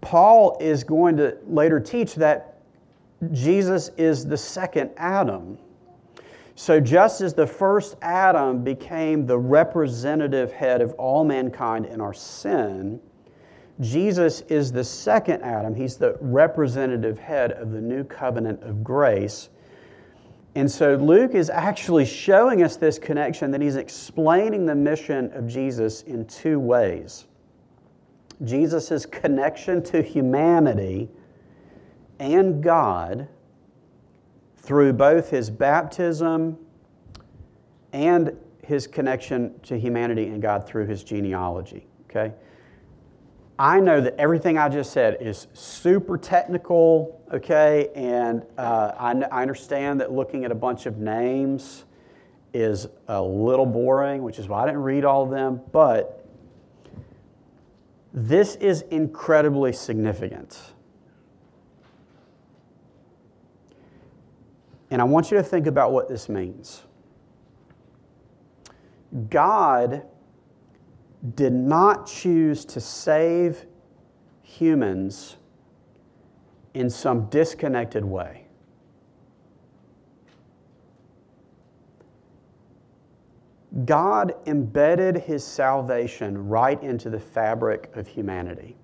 Paul 0.00 0.56
is 0.60 0.82
going 0.84 1.16
to 1.18 1.36
later 1.46 1.78
teach 1.78 2.14
that 2.14 2.60
Jesus 3.32 3.90
is 3.96 4.24
the 4.24 4.36
second 4.36 4.90
Adam. 4.96 5.58
So, 6.58 6.80
just 6.80 7.20
as 7.20 7.34
the 7.34 7.46
first 7.46 7.94
Adam 8.02 8.64
became 8.64 9.26
the 9.26 9.38
representative 9.38 10.50
head 10.50 10.82
of 10.82 10.92
all 10.94 11.22
mankind 11.22 11.86
in 11.86 12.00
our 12.00 12.12
sin, 12.12 12.98
Jesus 13.78 14.40
is 14.48 14.72
the 14.72 14.82
second 14.82 15.42
Adam. 15.42 15.72
He's 15.72 15.96
the 15.98 16.18
representative 16.20 17.16
head 17.16 17.52
of 17.52 17.70
the 17.70 17.80
new 17.80 18.02
covenant 18.02 18.64
of 18.64 18.82
grace. 18.82 19.50
And 20.56 20.68
so 20.68 20.96
Luke 20.96 21.36
is 21.36 21.48
actually 21.48 22.04
showing 22.04 22.64
us 22.64 22.74
this 22.74 22.98
connection 22.98 23.52
that 23.52 23.60
he's 23.60 23.76
explaining 23.76 24.66
the 24.66 24.74
mission 24.74 25.30
of 25.34 25.46
Jesus 25.46 26.02
in 26.02 26.26
two 26.26 26.58
ways 26.58 27.26
Jesus' 28.44 29.06
connection 29.06 29.80
to 29.84 30.02
humanity 30.02 31.08
and 32.18 32.60
God 32.60 33.28
through 34.58 34.92
both 34.92 35.30
his 35.30 35.50
baptism 35.50 36.58
and 37.92 38.36
his 38.62 38.86
connection 38.86 39.58
to 39.60 39.78
humanity 39.78 40.26
and 40.26 40.42
God 40.42 40.66
through 40.66 40.86
his 40.86 41.02
genealogy. 41.02 41.86
Okay? 42.10 42.32
I 43.58 43.80
know 43.80 44.00
that 44.00 44.14
everything 44.18 44.56
I 44.56 44.68
just 44.68 44.92
said 44.92 45.16
is 45.20 45.48
super 45.52 46.16
technical, 46.16 47.20
okay, 47.32 47.88
and 47.96 48.44
uh, 48.56 48.92
I, 48.96 49.12
I 49.32 49.42
understand 49.42 50.00
that 50.00 50.12
looking 50.12 50.44
at 50.44 50.52
a 50.52 50.54
bunch 50.54 50.86
of 50.86 50.98
names 50.98 51.84
is 52.54 52.86
a 53.08 53.20
little 53.20 53.66
boring, 53.66 54.22
which 54.22 54.38
is 54.38 54.48
why 54.48 54.62
I 54.62 54.66
didn't 54.66 54.82
read 54.82 55.04
all 55.04 55.24
of 55.24 55.30
them, 55.30 55.60
but 55.72 56.24
this 58.12 58.54
is 58.56 58.82
incredibly 58.82 59.72
significant. 59.72 60.60
And 64.90 65.02
I 65.02 65.04
want 65.04 65.30
you 65.30 65.36
to 65.36 65.42
think 65.42 65.66
about 65.66 65.92
what 65.92 66.08
this 66.08 66.28
means. 66.28 66.82
God 69.30 70.02
did 71.34 71.52
not 71.52 72.06
choose 72.06 72.64
to 72.66 72.80
save 72.80 73.66
humans 74.42 75.36
in 76.74 76.88
some 76.88 77.26
disconnected 77.26 78.04
way. 78.04 78.46
God 83.84 84.34
embedded 84.46 85.18
his 85.18 85.44
salvation 85.44 86.48
right 86.48 86.82
into 86.82 87.10
the 87.10 87.20
fabric 87.20 87.90
of 87.94 88.06
humanity. 88.06 88.76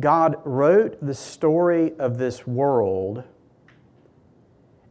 God 0.00 0.36
wrote 0.44 1.04
the 1.04 1.14
story 1.14 1.92
of 1.98 2.18
this 2.18 2.46
world 2.46 3.24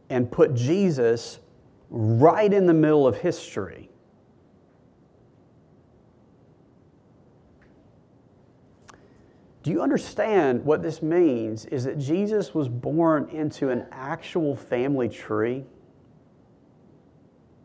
and 0.08 0.30
put 0.30 0.54
Jesus 0.54 1.40
right 1.90 2.52
in 2.52 2.66
the 2.66 2.74
middle 2.74 3.06
of 3.06 3.18
history. 3.18 3.90
Do 9.62 9.70
you 9.70 9.80
understand 9.80 10.64
what 10.64 10.82
this 10.82 11.02
means? 11.02 11.66
Is 11.66 11.84
that 11.84 11.98
Jesus 11.98 12.54
was 12.54 12.68
born 12.68 13.28
into 13.30 13.70
an 13.70 13.86
actual 13.92 14.56
family 14.56 15.08
tree? 15.08 15.64
I 15.64 15.66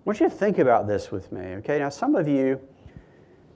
want 0.06 0.20
you 0.20 0.30
to 0.30 0.36
think 0.36 0.60
about 0.60 0.88
this 0.88 1.12
with 1.12 1.32
me, 1.32 1.42
okay? 1.56 1.80
Now, 1.80 1.90
some 1.90 2.16
of 2.16 2.28
you, 2.28 2.62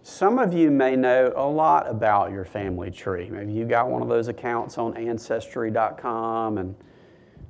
Some 0.04 0.40
of 0.40 0.52
you 0.52 0.72
may 0.72 0.96
know 0.96 1.32
a 1.36 1.48
lot 1.48 1.88
about 1.88 2.32
your 2.32 2.44
family 2.44 2.90
tree. 2.90 3.30
Maybe 3.30 3.54
you 3.54 3.66
got 3.66 3.88
one 3.88 4.02
of 4.02 4.08
those 4.08 4.30
accounts 4.30 4.80
on 4.80 4.98
ancestry.com 4.98 6.58
and 6.58 6.76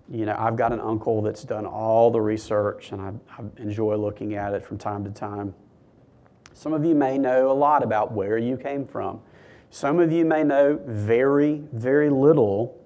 you 0.10 0.26
know, 0.26 0.36
I've 0.38 0.58
got 0.58 0.74
an 0.74 0.82
uncle 0.82 1.22
that's 1.22 1.44
done 1.44 1.66
all 1.66 2.12
the 2.12 2.20
research 2.20 2.92
and 2.92 3.02
I, 3.02 3.14
I, 3.38 3.62
enjoy 3.62 3.96
looking 3.96 4.36
at 4.36 4.54
it 4.54 4.66
from 4.66 4.78
time 4.78 5.06
to 5.06 5.10
time. 5.10 5.54
Some 6.54 6.74
of 6.74 6.84
you 6.84 6.94
may 6.94 7.18
know 7.18 7.50
a 7.50 7.54
lot 7.54 7.84
about 7.84 8.12
where 8.12 8.38
you 8.38 8.58
came 8.58 8.86
from. 8.86 9.22
Some 9.70 10.02
of 10.02 10.12
you 10.12 10.26
may 10.26 10.44
know 10.44 10.78
very, 10.86 11.64
very 11.72 12.10
little, 12.10 12.86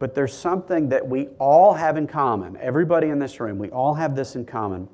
but 0.00 0.16
there's 0.16 0.36
something 0.36 0.88
that 0.88 1.06
we 1.06 1.28
all 1.38 1.74
have 1.74 1.96
in 1.96 2.08
common. 2.08 2.56
Everybody 2.56 3.10
in 3.10 3.20
this 3.20 3.38
room, 3.38 3.58
we 3.58 3.70
all 3.70 3.94
have 3.94 4.16
this 4.16 4.34
in 4.34 4.44
common. 4.44 4.88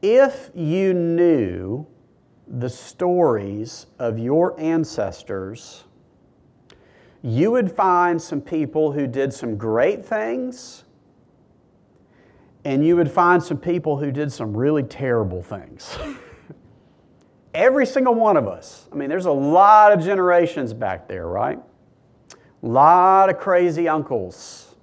If 0.00 0.50
you 0.54 0.94
knew 0.94 1.88
the 2.46 2.68
stories 2.68 3.86
of 3.98 4.18
your 4.18 4.58
ancestors, 4.60 5.84
you 7.22 7.50
would 7.50 7.72
find 7.72 8.20
some 8.20 8.40
people 8.40 8.92
who 8.92 9.06
did 9.06 9.32
some 9.32 9.56
great 9.56 10.04
things, 10.04 10.84
and 12.64 12.86
you 12.86 12.96
would 12.96 13.10
find 13.10 13.42
some 13.42 13.58
people 13.58 13.96
who 13.96 14.12
did 14.12 14.32
some 14.32 14.56
really 14.56 14.82
terrible 14.82 15.42
things. 15.42 15.98
Every 17.54 17.86
single 17.86 18.14
one 18.14 18.36
of 18.36 18.46
us. 18.46 18.88
I 18.92 18.96
mean, 18.96 19.08
there's 19.08 19.26
a 19.26 19.32
lot 19.32 19.92
of 19.92 20.04
generations 20.04 20.72
back 20.72 21.08
there, 21.08 21.26
right? 21.26 21.58
A 22.62 22.66
lot 22.66 23.30
of 23.30 23.38
crazy 23.38 23.88
uncles, 23.88 24.74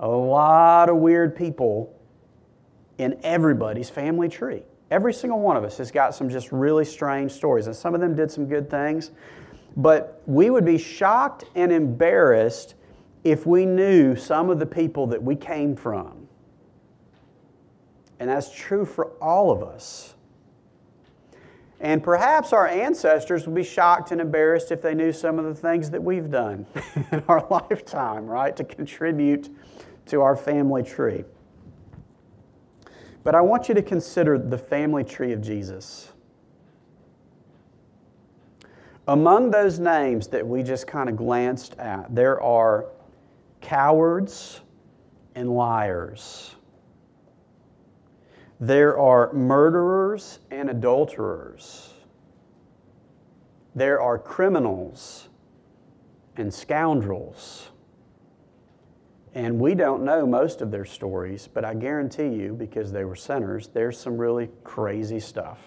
a 0.00 0.08
lot 0.08 0.88
of 0.88 0.96
weird 0.96 1.34
people 1.36 1.94
in 2.96 3.18
everybody's 3.22 3.90
family 3.90 4.28
tree. 4.28 4.62
Every 4.90 5.12
single 5.12 5.40
one 5.40 5.56
of 5.56 5.64
us 5.64 5.78
has 5.78 5.90
got 5.90 6.14
some 6.14 6.30
just 6.30 6.50
really 6.50 6.84
strange 6.84 7.32
stories, 7.32 7.66
and 7.66 7.76
some 7.76 7.94
of 7.94 8.00
them 8.00 8.14
did 8.14 8.30
some 8.30 8.46
good 8.46 8.70
things. 8.70 9.10
But 9.76 10.22
we 10.26 10.50
would 10.50 10.64
be 10.64 10.78
shocked 10.78 11.44
and 11.54 11.70
embarrassed 11.70 12.74
if 13.22 13.46
we 13.46 13.66
knew 13.66 14.16
some 14.16 14.48
of 14.48 14.58
the 14.58 14.66
people 14.66 15.06
that 15.08 15.22
we 15.22 15.36
came 15.36 15.76
from. 15.76 16.28
And 18.18 18.30
that's 18.30 18.50
true 18.50 18.84
for 18.84 19.08
all 19.20 19.50
of 19.50 19.62
us. 19.62 20.14
And 21.80 22.02
perhaps 22.02 22.52
our 22.52 22.66
ancestors 22.66 23.46
would 23.46 23.54
be 23.54 23.62
shocked 23.62 24.10
and 24.10 24.20
embarrassed 24.20 24.72
if 24.72 24.82
they 24.82 24.94
knew 24.94 25.12
some 25.12 25.38
of 25.38 25.44
the 25.44 25.54
things 25.54 25.90
that 25.90 26.02
we've 26.02 26.30
done 26.30 26.66
in 27.12 27.22
our 27.28 27.46
lifetime, 27.50 28.26
right, 28.26 28.56
to 28.56 28.64
contribute 28.64 29.48
to 30.06 30.22
our 30.22 30.34
family 30.34 30.82
tree. 30.82 31.24
But 33.24 33.34
I 33.34 33.40
want 33.40 33.68
you 33.68 33.74
to 33.74 33.82
consider 33.82 34.38
the 34.38 34.58
family 34.58 35.04
tree 35.04 35.32
of 35.32 35.40
Jesus. 35.40 36.12
Among 39.06 39.50
those 39.50 39.78
names 39.78 40.28
that 40.28 40.46
we 40.46 40.62
just 40.62 40.86
kind 40.86 41.08
of 41.08 41.16
glanced 41.16 41.74
at, 41.78 42.14
there 42.14 42.40
are 42.42 42.86
cowards 43.60 44.60
and 45.34 45.50
liars. 45.50 46.54
There 48.60 48.98
are 48.98 49.32
murderers 49.32 50.40
and 50.50 50.68
adulterers. 50.68 51.94
There 53.74 54.00
are 54.00 54.18
criminals 54.18 55.28
and 56.36 56.52
scoundrels. 56.52 57.70
And 59.34 59.60
we 59.60 59.74
don't 59.74 60.04
know 60.04 60.26
most 60.26 60.62
of 60.62 60.70
their 60.70 60.84
stories, 60.84 61.48
but 61.52 61.64
I 61.64 61.74
guarantee 61.74 62.28
you, 62.28 62.54
because 62.54 62.92
they 62.92 63.04
were 63.04 63.16
sinners, 63.16 63.68
there's 63.68 63.98
some 63.98 64.16
really 64.16 64.48
crazy 64.64 65.20
stuff. 65.20 65.60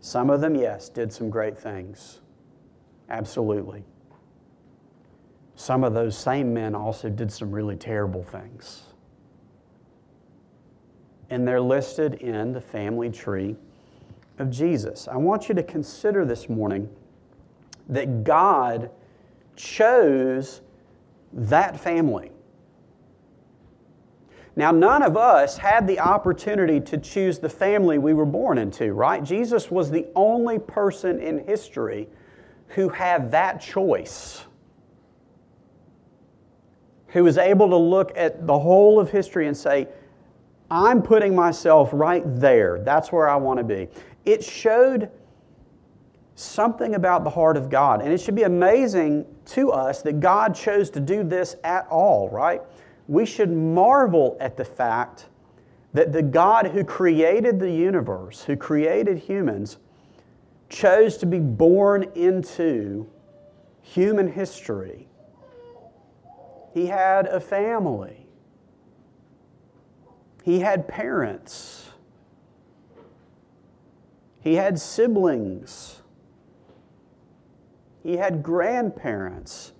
Some 0.00 0.30
of 0.30 0.40
them, 0.40 0.54
yes, 0.54 0.88
did 0.88 1.12
some 1.12 1.30
great 1.30 1.58
things. 1.58 2.20
Absolutely. 3.08 3.84
Some 5.54 5.84
of 5.84 5.94
those 5.94 6.16
same 6.16 6.52
men 6.54 6.74
also 6.74 7.08
did 7.08 7.30
some 7.30 7.52
really 7.52 7.76
terrible 7.76 8.22
things. 8.22 8.82
And 11.30 11.46
they're 11.46 11.60
listed 11.60 12.14
in 12.14 12.52
the 12.52 12.60
family 12.60 13.10
tree 13.10 13.56
of 14.38 14.50
Jesus. 14.50 15.08
I 15.08 15.16
want 15.16 15.48
you 15.48 15.54
to 15.54 15.62
consider 15.62 16.24
this 16.24 16.48
morning 16.48 16.88
that 17.88 18.24
God 18.24 18.90
chose 19.56 20.60
that 21.32 21.78
family. 21.78 22.30
Now, 24.54 24.70
none 24.70 25.02
of 25.02 25.16
us 25.16 25.56
had 25.56 25.86
the 25.86 25.98
opportunity 25.98 26.78
to 26.80 26.98
choose 26.98 27.38
the 27.38 27.48
family 27.48 27.96
we 27.98 28.12
were 28.12 28.26
born 28.26 28.58
into, 28.58 28.92
right? 28.92 29.24
Jesus 29.24 29.70
was 29.70 29.90
the 29.90 30.06
only 30.14 30.58
person 30.58 31.18
in 31.20 31.46
history 31.46 32.08
who 32.68 32.90
had 32.90 33.30
that 33.30 33.60
choice, 33.60 34.44
who 37.08 37.24
was 37.24 37.38
able 37.38 37.70
to 37.70 37.76
look 37.76 38.12
at 38.14 38.46
the 38.46 38.58
whole 38.58 39.00
of 39.00 39.10
history 39.10 39.46
and 39.46 39.56
say, 39.56 39.88
I'm 40.70 41.02
putting 41.02 41.34
myself 41.34 41.90
right 41.92 42.22
there. 42.24 42.78
That's 42.78 43.10
where 43.10 43.28
I 43.28 43.36
want 43.36 43.58
to 43.58 43.64
be. 43.64 43.88
It 44.24 44.44
showed 44.44 45.10
something 46.34 46.94
about 46.94 47.24
the 47.24 47.30
heart 47.30 47.56
of 47.56 47.68
God. 47.68 48.02
And 48.02 48.12
it 48.12 48.20
should 48.20 48.34
be 48.34 48.42
amazing 48.42 49.26
to 49.46 49.70
us 49.70 50.02
that 50.02 50.20
God 50.20 50.54
chose 50.54 50.90
to 50.90 51.00
do 51.00 51.22
this 51.24 51.56
at 51.62 51.86
all, 51.88 52.28
right? 52.30 52.62
We 53.08 53.26
should 53.26 53.50
marvel 53.50 54.36
at 54.40 54.56
the 54.56 54.64
fact 54.64 55.26
that 55.92 56.12
the 56.12 56.22
God 56.22 56.68
who 56.68 56.84
created 56.84 57.60
the 57.60 57.70
universe, 57.70 58.44
who 58.44 58.56
created 58.56 59.18
humans, 59.18 59.76
chose 60.68 61.18
to 61.18 61.26
be 61.26 61.38
born 61.38 62.04
into 62.14 63.06
human 63.82 64.32
history. 64.32 65.08
He 66.72 66.86
had 66.86 67.26
a 67.26 67.40
family, 67.40 68.26
he 70.42 70.60
had 70.60 70.88
parents, 70.88 71.90
he 74.40 74.54
had 74.54 74.80
siblings. 74.80 76.01
He 78.02 78.16
had 78.16 78.42
grandparents. 78.42 79.72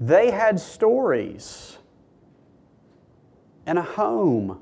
They 0.00 0.30
had 0.30 0.58
stories 0.58 1.78
and 3.66 3.78
a 3.78 3.82
home 3.82 4.60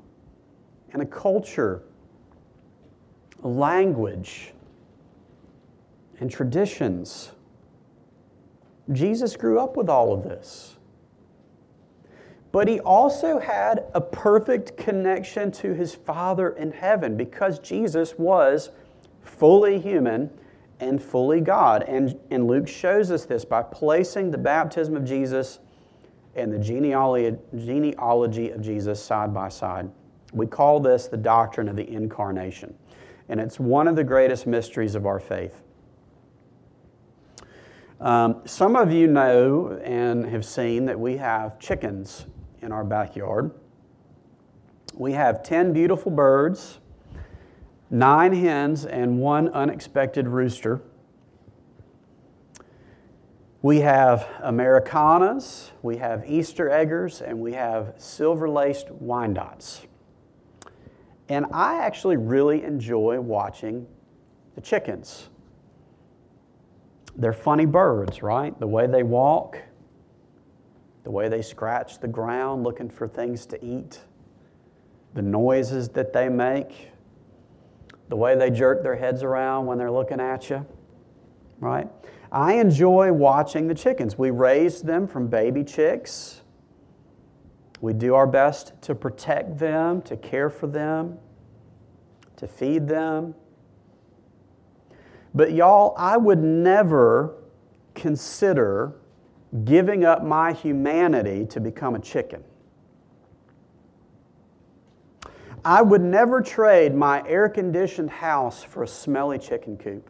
and 0.91 1.01
a 1.01 1.05
culture, 1.05 1.83
a 3.43 3.47
language 3.47 4.53
and 6.19 6.29
traditions. 6.29 7.31
Jesus 8.91 9.35
grew 9.35 9.59
up 9.59 9.77
with 9.77 9.89
all 9.89 10.13
of 10.13 10.23
this. 10.23 10.75
But 12.51 12.67
he 12.67 12.81
also 12.81 13.39
had 13.39 13.85
a 13.93 14.01
perfect 14.01 14.75
connection 14.75 15.51
to 15.53 15.73
his 15.73 15.95
Father 15.95 16.49
in 16.49 16.71
heaven 16.71 17.15
because 17.15 17.59
Jesus 17.59 18.15
was 18.17 18.69
fully 19.21 19.79
human 19.79 20.29
and 20.81 21.01
fully 21.01 21.39
God. 21.39 21.83
And, 21.83 22.19
and 22.31 22.47
Luke 22.47 22.67
shows 22.67 23.11
us 23.11 23.25
this 23.25 23.45
by 23.45 23.61
placing 23.61 24.31
the 24.31 24.37
baptism 24.37 24.97
of 24.97 25.05
Jesus 25.05 25.59
and 26.35 26.51
the 26.51 26.57
genealogy, 26.57 27.37
genealogy 27.55 28.49
of 28.49 28.61
Jesus 28.61 29.01
side 29.01 29.33
by 29.33 29.47
side. 29.49 29.89
We 30.33 30.47
call 30.47 30.79
this 30.79 31.07
the 31.07 31.17
doctrine 31.17 31.69
of 31.69 31.75
the 31.75 31.87
incarnation. 31.89 32.73
And 33.29 33.39
it's 33.39 33.59
one 33.59 33.87
of 33.87 33.95
the 33.95 34.03
greatest 34.03 34.47
mysteries 34.47 34.95
of 34.95 35.05
our 35.05 35.19
faith. 35.19 35.61
Um, 37.99 38.41
some 38.45 38.75
of 38.75 38.91
you 38.91 39.07
know 39.07 39.79
and 39.83 40.25
have 40.25 40.43
seen 40.43 40.85
that 40.85 40.99
we 40.99 41.17
have 41.17 41.59
chickens 41.59 42.25
in 42.61 42.71
our 42.71 42.83
backyard. 42.83 43.51
We 44.95 45.11
have 45.13 45.43
10 45.43 45.71
beautiful 45.73 46.11
birds 46.11 46.79
nine 47.91 48.33
hens, 48.33 48.85
and 48.85 49.19
one 49.19 49.49
unexpected 49.49 50.27
rooster. 50.27 50.81
We 53.61 53.81
have 53.81 54.27
Ameraucanas, 54.43 55.69
we 55.83 55.97
have 55.97 56.27
Easter 56.27 56.69
eggers, 56.69 57.21
and 57.21 57.39
we 57.39 57.53
have 57.53 57.93
silver 57.97 58.49
laced 58.49 58.87
Wyandottes. 58.87 59.85
And 61.29 61.45
I 61.53 61.79
actually 61.79 62.17
really 62.17 62.63
enjoy 62.63 63.19
watching 63.19 63.85
the 64.55 64.61
chickens. 64.61 65.29
They're 67.15 67.33
funny 67.33 67.65
birds, 67.65 68.23
right? 68.23 68.57
The 68.59 68.67
way 68.67 68.87
they 68.87 69.03
walk, 69.03 69.57
the 71.03 71.11
way 71.11 71.29
they 71.29 71.41
scratch 71.41 71.99
the 71.99 72.07
ground 72.07 72.63
looking 72.63 72.89
for 72.89 73.07
things 73.07 73.45
to 73.47 73.63
eat, 73.63 73.99
the 75.13 75.21
noises 75.21 75.89
that 75.89 76.13
they 76.13 76.29
make 76.29 76.91
the 78.11 78.17
way 78.17 78.35
they 78.35 78.51
jerk 78.51 78.83
their 78.83 78.97
heads 78.97 79.23
around 79.23 79.65
when 79.65 79.77
they're 79.77 79.89
looking 79.89 80.19
at 80.19 80.49
you, 80.49 80.65
right? 81.61 81.87
I 82.29 82.55
enjoy 82.55 83.13
watching 83.13 83.69
the 83.69 83.73
chickens. 83.73 84.17
We 84.17 84.31
raise 84.31 84.81
them 84.81 85.07
from 85.07 85.27
baby 85.27 85.63
chicks. 85.63 86.41
We 87.79 87.93
do 87.93 88.13
our 88.13 88.27
best 88.27 88.73
to 88.81 88.95
protect 88.95 89.59
them, 89.59 90.01
to 90.01 90.17
care 90.17 90.49
for 90.49 90.67
them, 90.67 91.19
to 92.35 92.49
feed 92.49 92.89
them. 92.89 93.33
But 95.33 95.53
y'all, 95.53 95.95
I 95.97 96.17
would 96.17 96.39
never 96.39 97.37
consider 97.95 98.93
giving 99.63 100.03
up 100.03 100.21
my 100.21 100.51
humanity 100.51 101.45
to 101.45 101.61
become 101.61 101.95
a 101.95 101.99
chicken. 101.99 102.43
I 105.63 105.81
would 105.81 106.01
never 106.01 106.41
trade 106.41 106.95
my 106.95 107.23
air 107.27 107.47
conditioned 107.47 108.09
house 108.09 108.63
for 108.63 108.83
a 108.83 108.87
smelly 108.87 109.37
chicken 109.37 109.77
coop. 109.77 110.09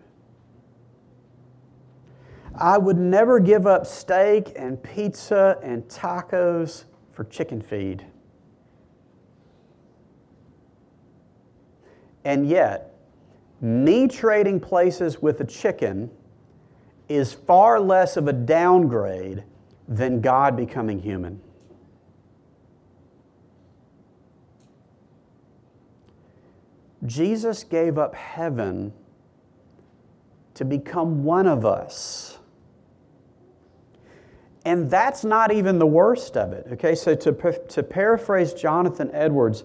I 2.56 2.78
would 2.78 2.98
never 2.98 3.40
give 3.40 3.66
up 3.66 3.86
steak 3.86 4.54
and 4.56 4.82
pizza 4.82 5.58
and 5.64 5.84
tacos 5.88 6.86
for 7.12 7.24
chicken 7.26 7.62
feed. 7.62 8.06
And 12.24 12.48
yet, 12.48 12.94
me 13.62 14.08
trading 14.08 14.60
places 14.60 15.22
with 15.22 15.42
a 15.42 15.46
chicken 15.46 16.12
is 17.10 17.34
far 17.34 17.80
less 17.80 18.16
of 18.16 18.28
a 18.28 18.34
downgrade 18.34 19.44
than 19.88 20.22
God 20.22 20.56
becoming 20.56 21.00
human. 21.00 21.42
Jesus 27.06 27.64
gave 27.64 27.98
up 27.98 28.16
heaven 28.16 28.94
to 30.54 30.66
become 30.66 31.24
one 31.24 31.48
of 31.48 31.66
us. 31.66 32.38
And 34.64 34.92
that's 34.92 35.24
not 35.24 35.52
even 35.52 35.80
the 35.80 35.88
worst 35.88 36.38
of 36.38 36.54
it. 36.54 36.68
Okay, 36.74 36.94
so 36.94 37.16
to, 37.16 37.32
to 37.70 37.84
paraphrase 37.84 38.54
Jonathan 38.54 39.10
Edwards, 39.14 39.64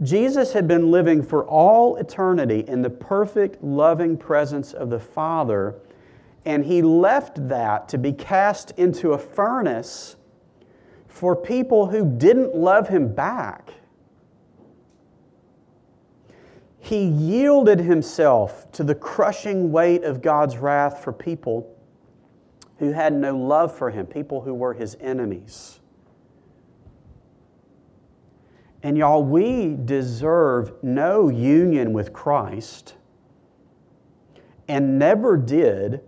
Jesus 0.00 0.52
had 0.54 0.66
been 0.66 0.90
living 0.90 1.22
for 1.22 1.44
all 1.44 1.96
eternity 1.96 2.64
in 2.66 2.82
the 2.82 2.90
perfect, 2.90 3.62
loving 3.62 4.16
presence 4.16 4.72
of 4.72 4.90
the 4.90 4.98
Father, 4.98 5.74
and 6.44 6.64
he 6.64 6.82
left 6.82 7.48
that 7.48 7.88
to 7.90 7.98
be 7.98 8.12
cast 8.12 8.72
into 8.72 9.12
a 9.12 9.18
furnace 9.18 10.16
for 11.06 11.36
people 11.36 11.86
who 11.86 12.04
didn't 12.16 12.56
love 12.56 12.88
him 12.88 13.14
back. 13.14 13.74
He 16.84 17.04
yielded 17.04 17.78
himself 17.78 18.70
to 18.72 18.82
the 18.82 18.96
crushing 18.96 19.70
weight 19.70 20.02
of 20.02 20.20
God's 20.20 20.56
wrath 20.56 21.02
for 21.04 21.12
people 21.12 21.78
who 22.78 22.90
had 22.90 23.12
no 23.12 23.36
love 23.36 23.72
for 23.72 23.90
him, 23.90 24.04
people 24.04 24.40
who 24.40 24.52
were 24.52 24.74
his 24.74 24.96
enemies. 25.00 25.78
And 28.82 28.98
y'all, 28.98 29.22
we 29.22 29.76
deserve 29.84 30.72
no 30.82 31.28
union 31.28 31.92
with 31.92 32.12
Christ 32.12 32.94
and 34.66 34.98
never 34.98 35.36
did 35.36 36.00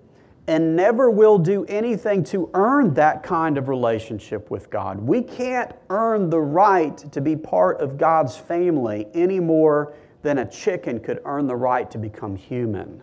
and 0.48 0.74
never 0.74 1.08
will 1.08 1.38
do 1.38 1.64
anything 1.66 2.24
to 2.24 2.50
earn 2.52 2.94
that 2.94 3.22
kind 3.22 3.56
of 3.56 3.68
relationship 3.68 4.50
with 4.50 4.70
God. 4.70 5.00
We 5.00 5.22
can't 5.22 5.70
earn 5.88 6.30
the 6.30 6.40
right 6.40 6.98
to 7.12 7.20
be 7.20 7.36
part 7.36 7.80
of 7.80 7.96
God's 7.96 8.36
family 8.36 9.06
any 9.14 9.38
more 9.38 9.94
than 10.24 10.38
a 10.38 10.46
chicken 10.46 10.98
could 10.98 11.20
earn 11.26 11.46
the 11.46 11.54
right 11.54 11.90
to 11.90 11.98
become 11.98 12.34
human. 12.34 13.02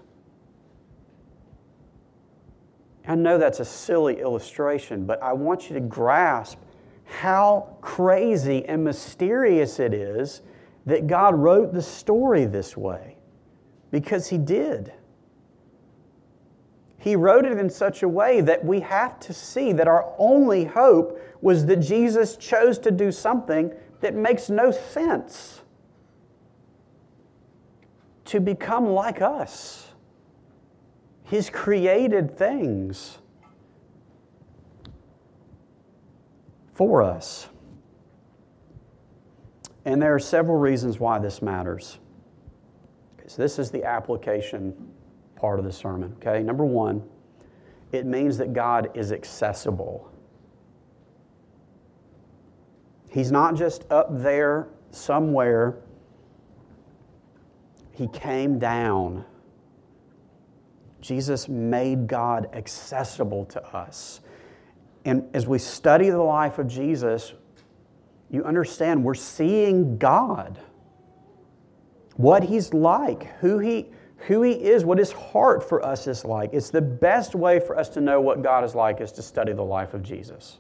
I 3.08 3.14
know 3.14 3.38
that's 3.38 3.60
a 3.60 3.66
silly 3.66 4.20
illustration, 4.20 5.06
but 5.06 5.22
I 5.22 5.34
want 5.34 5.70
you 5.70 5.76
to 5.76 5.82
grasp 5.82 6.58
how 7.06 7.78
crazy 7.80 8.66
and 8.66 8.84
mysterious 8.84 9.80
it 9.80 9.94
is 9.94 10.42
that 10.88 11.06
God 11.06 11.36
wrote 11.36 11.74
the 11.74 11.82
story 11.84 12.46
this 12.46 12.76
way. 12.76 13.18
Because 13.92 14.30
He 14.30 14.40
did. 14.40 14.92
He 16.98 17.16
wrote 17.16 17.46
it 17.46 17.60
in 17.60 17.70
such 17.70 18.02
a 18.02 18.10
way 18.10 18.42
that 18.42 18.66
we 18.66 18.80
have 18.80 19.20
to 19.20 19.34
see 19.34 19.74
that 19.74 19.88
our 19.88 20.12
only 20.18 20.66
hope 20.66 21.22
was 21.40 21.68
that 21.68 21.78
Jesus 21.78 22.36
chose 22.36 22.80
to 22.80 22.90
do 22.90 23.12
something 23.12 23.72
that 24.00 24.16
makes 24.16 24.50
no 24.50 24.72
sense 24.72 25.61
to 28.32 28.40
become 28.40 28.88
like 28.88 29.22
us, 29.22 29.90
His 31.26 31.50
created 31.50 32.38
things 32.38 33.18
for 36.74 37.04
us. 37.04 37.50
And 39.84 40.02
there 40.02 40.16
are 40.16 40.20
several 40.20 40.58
reasons 40.58 40.98
why 40.98 41.20
this 41.20 41.42
matters. 41.42 42.00
So, 43.28 43.42
this 43.42 43.60
is 43.60 43.70
the 43.70 43.84
application 43.84 44.94
part 45.36 45.60
of 45.60 45.66
the 45.66 45.72
sermon. 45.74 46.16
Okay, 46.18 46.42
number 46.42 46.64
one, 46.64 47.04
it 47.92 48.06
means 48.06 48.38
that 48.38 48.54
God 48.54 48.92
is 48.94 49.12
accessible. 49.12 50.10
He's 53.10 53.30
not 53.30 53.56
just 53.56 53.84
up 53.92 54.08
there 54.10 54.70
somewhere 54.92 55.80
he 57.92 58.08
came 58.08 58.60
down. 58.60 59.26
Jesus 61.02 61.50
made 61.50 62.08
God 62.08 62.50
accessible 62.54 63.46
to 63.46 63.64
us. 63.76 64.22
And 65.04 65.28
as 65.34 65.48
we 65.48 65.58
study 65.58 66.10
the 66.10 66.22
life 66.22 66.60
of 66.60 66.68
Jesus, 66.68 67.34
you 68.30 68.44
understand 68.44 69.04
we're 69.04 69.14
seeing 69.14 69.98
God. 69.98 70.60
What 72.16 72.44
he's 72.44 72.74
like, 72.74 73.36
who 73.40 73.58
he, 73.60 73.88
who 74.28 74.44
he 74.44 74.52
is, 74.52 74.86
what 74.86 75.00
his 75.00 75.12
heart 75.12 75.68
for 75.68 75.84
us 75.84 76.08
is 76.08 76.24
like. 76.24 76.52
It's 76.54 76.70
the 76.70 76.82
best 76.82 77.34
way 77.34 77.60
for 77.60 77.78
us 77.78 77.90
to 77.90 78.02
know 78.02 78.22
what 78.22 78.44
God 78.44 78.64
is 78.64 78.76
like 78.76 79.02
is 79.02 79.12
to 79.14 79.22
study 79.22 79.54
the 79.54 79.64
life 79.64 79.94
of 79.94 80.04
Jesus. 80.04 80.60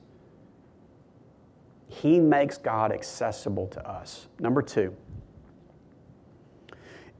He 1.87 2.19
makes 2.19 2.57
God 2.57 2.91
accessible 2.91 3.67
to 3.67 3.87
us. 3.87 4.27
Number 4.39 4.61
two, 4.61 4.95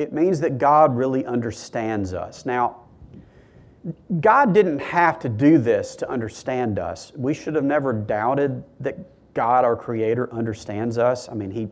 it 0.01 0.13
means 0.13 0.39
that 0.41 0.57
God 0.57 0.95
really 0.95 1.25
understands 1.25 2.13
us. 2.13 2.45
Now, 2.45 2.77
God 4.19 4.53
didn't 4.53 4.79
have 4.79 5.19
to 5.19 5.29
do 5.29 5.57
this 5.57 5.95
to 5.97 6.09
understand 6.09 6.77
us. 6.77 7.11
We 7.15 7.33
should 7.33 7.55
have 7.55 7.63
never 7.63 7.93
doubted 7.93 8.63
that 8.79 8.97
God, 9.33 9.65
our 9.65 9.75
Creator, 9.75 10.31
understands 10.33 10.97
us. 10.97 11.29
I 11.29 11.33
mean, 11.33 11.51
He, 11.51 11.67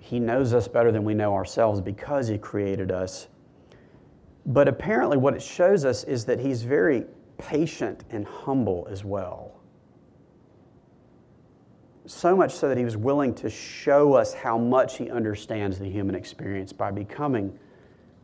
he 0.00 0.18
knows 0.18 0.52
us 0.52 0.68
better 0.68 0.92
than 0.92 1.04
we 1.04 1.14
know 1.14 1.34
ourselves 1.34 1.80
because 1.80 2.28
He 2.28 2.36
created 2.36 2.90
us. 2.90 3.28
But 4.44 4.68
apparently, 4.68 5.16
what 5.16 5.34
it 5.34 5.42
shows 5.42 5.84
us 5.84 6.04
is 6.04 6.24
that 6.26 6.40
He's 6.40 6.62
very 6.62 7.04
patient 7.38 8.04
and 8.10 8.26
humble 8.26 8.86
as 8.90 9.04
well 9.04 9.61
so 12.12 12.36
much 12.36 12.54
so 12.54 12.68
that 12.68 12.78
he 12.78 12.84
was 12.84 12.96
willing 12.96 13.34
to 13.34 13.48
show 13.48 14.14
us 14.14 14.34
how 14.34 14.58
much 14.58 14.98
he 14.98 15.10
understands 15.10 15.78
the 15.78 15.88
human 15.88 16.14
experience 16.14 16.72
by 16.72 16.90
becoming 16.90 17.58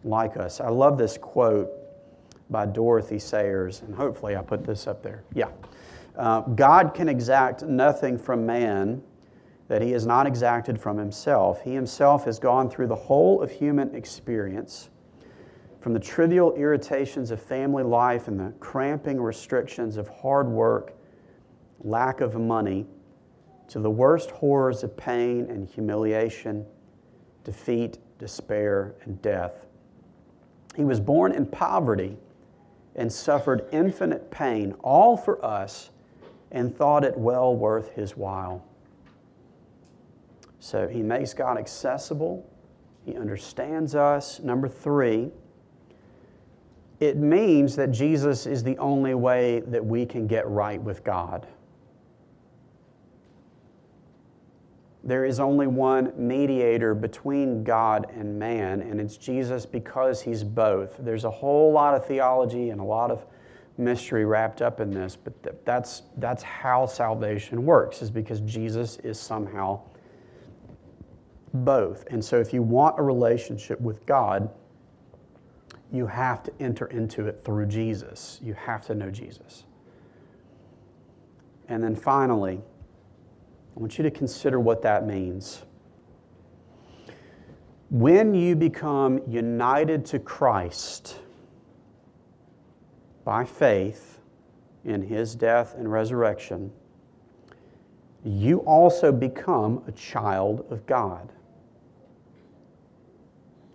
like 0.05 0.37
us. 0.37 0.61
I 0.61 0.69
love 0.69 0.99
this 0.99 1.19
quote 1.19 1.71
by 2.51 2.67
Dorothy 2.67 3.19
Sayers, 3.19 3.83
and 3.83 3.95
hopefully 3.95 4.37
I 4.37 4.43
put 4.43 4.65
this 4.65 4.87
up 4.87 5.03
there. 5.03 5.25
Yeah. 5.35 5.49
Uh, 6.17 6.41
God 6.41 6.95
can 6.95 7.09
exact 7.09 7.63
nothing 7.63 8.19
from 8.19 8.45
man 8.45 9.03
that 9.69 9.83
he 9.83 9.91
has 9.93 10.07
not 10.07 10.27
exacted 10.27 10.81
from 10.81 10.97
himself. 10.97 11.63
He 11.63 11.75
himself 11.75 12.25
has 12.25 12.39
gone 12.39 12.71
through 12.71 12.87
the 12.87 12.97
whole 12.97 13.43
of 13.43 13.51
human 13.51 13.95
experience, 13.95 14.89
from 15.81 15.93
the 15.93 16.01
trivial 16.01 16.55
irritations 16.55 17.31
of 17.31 17.41
family 17.41 17.85
life 17.85 18.29
and 18.29 18.41
the 18.41 18.53
cramping 18.61 19.21
restrictions 19.21 19.97
of 19.97 20.09
hard 20.09 20.49
work, 20.49 20.95
lack 21.81 22.21
of 22.21 22.35
money 22.35 22.87
to 23.69 23.79
the 23.79 23.91
worst 23.91 24.31
horrors 24.31 24.83
of 24.83 24.97
pain 24.97 25.47
and 25.51 25.69
humiliation, 25.69 26.67
defeat, 27.45 27.99
despair, 28.19 28.95
and 29.05 29.21
death. 29.23 29.67
He 30.75 30.85
was 30.85 31.01
born 31.01 31.33
in 31.33 31.47
poverty 31.47 32.17
and 32.97 33.13
suffered 33.13 33.67
infinite 33.73 34.31
pain, 34.31 34.75
all 34.83 35.17
for 35.17 35.45
us, 35.45 35.91
and 36.51 36.75
thought 36.75 37.05
it 37.05 37.17
well 37.17 37.55
worth 37.55 37.93
his 37.93 38.17
while. 38.17 38.65
So 40.61 40.89
he 40.89 41.03
makes 41.03 41.35
God 41.35 41.59
accessible, 41.59 42.49
he 43.05 43.17
understands 43.17 43.95
us. 43.95 44.41
Number 44.41 44.69
three, 44.69 45.31
it 47.01 47.17
means 47.17 47.77
that 47.77 47.93
Jesus 47.93 48.47
is 48.47 48.63
the 48.63 48.77
only 48.79 49.15
way 49.15 49.61
that 49.61 49.85
we 49.85 50.05
can 50.05 50.27
get 50.27 50.49
right 50.49 50.83
with 50.83 51.05
God. 51.05 51.47
There 55.09 55.25
is 55.25 55.41
only 55.41 55.67
one 55.67 56.13
mediator 56.17 56.95
between 56.95 57.65
God 57.65 58.07
and 58.15 58.39
man, 58.39 58.83
and 58.83 59.01
it's 59.01 59.17
Jesus 59.17 59.65
because 59.65 60.21
he's 60.21 60.45
both. 60.45 60.97
There's 60.99 61.25
a 61.25 61.31
whole 61.31 61.73
lot 61.73 61.95
of 61.95 62.05
theology 62.05 62.69
and 62.69 62.79
a 62.79 62.85
lot 62.85 63.11
of 63.11 63.25
mystery 63.79 64.27
wrapped 64.27 64.61
up 64.61 64.81
in 64.81 64.91
this, 64.91 65.17
but 65.17 65.65
that's, 65.65 66.03
that's 66.19 66.43
how 66.43 66.85
salvation 66.85 67.65
works, 67.65 68.03
is 68.03 68.11
because 68.11 68.41
Jesus 68.41 68.99
is 68.99 69.19
somehow 69.19 69.81
both. 71.55 72.05
And 72.11 72.23
so, 72.23 72.39
if 72.39 72.53
you 72.53 72.63
want 72.63 72.99
a 72.99 73.03
relationship 73.03 73.81
with 73.81 74.05
God, 74.05 74.51
you 75.91 76.07
have 76.07 76.43
to 76.43 76.53
enter 76.61 76.87
into 76.89 77.27
it 77.27 77.43
through 77.43 77.65
Jesus. 77.67 78.41
You 78.43 78.53
have 78.53 78.85
to 78.87 78.95
know 78.95 79.11
Jesus. 79.11 79.65
And 81.69 81.83
then 81.83 81.97
finally, 81.97 82.61
I 83.79 83.81
want 83.81 83.97
you 83.97 84.03
to 84.03 84.11
consider 84.11 84.59
what 84.59 84.83
that 84.83 85.07
means. 85.07 85.63
When 87.91 88.35
you 88.35 88.57
become 88.57 89.21
united 89.29 90.05
to 90.07 90.19
Christ 90.19 91.21
by 93.25 93.45
faith 93.45 94.19
in 94.85 95.01
his 95.01 95.37
death 95.37 95.77
and 95.77 95.93
resurrection, 95.93 96.73
you 98.25 98.59
also 98.63 99.13
become 99.13 99.85
a 99.87 99.93
child 99.93 100.67
of 100.71 100.85
God. 100.85 101.33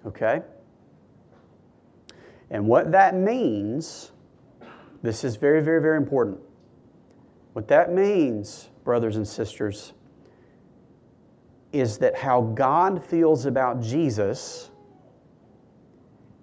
Okay? 0.06 0.42
And 2.50 2.68
what 2.68 2.92
that 2.92 3.16
means, 3.16 4.12
this 5.02 5.24
is 5.24 5.38
very, 5.38 5.64
very, 5.64 5.82
very 5.82 5.96
important. 5.96 6.42
What 7.54 7.70
that 7.70 7.94
means, 7.94 8.68
brothers 8.84 9.16
and 9.16 9.28
sisters, 9.28 9.94
is 11.72 11.98
that 11.98 12.16
how 12.16 12.42
God 12.42 13.04
feels 13.04 13.46
about 13.46 13.82
Jesus 13.82 14.70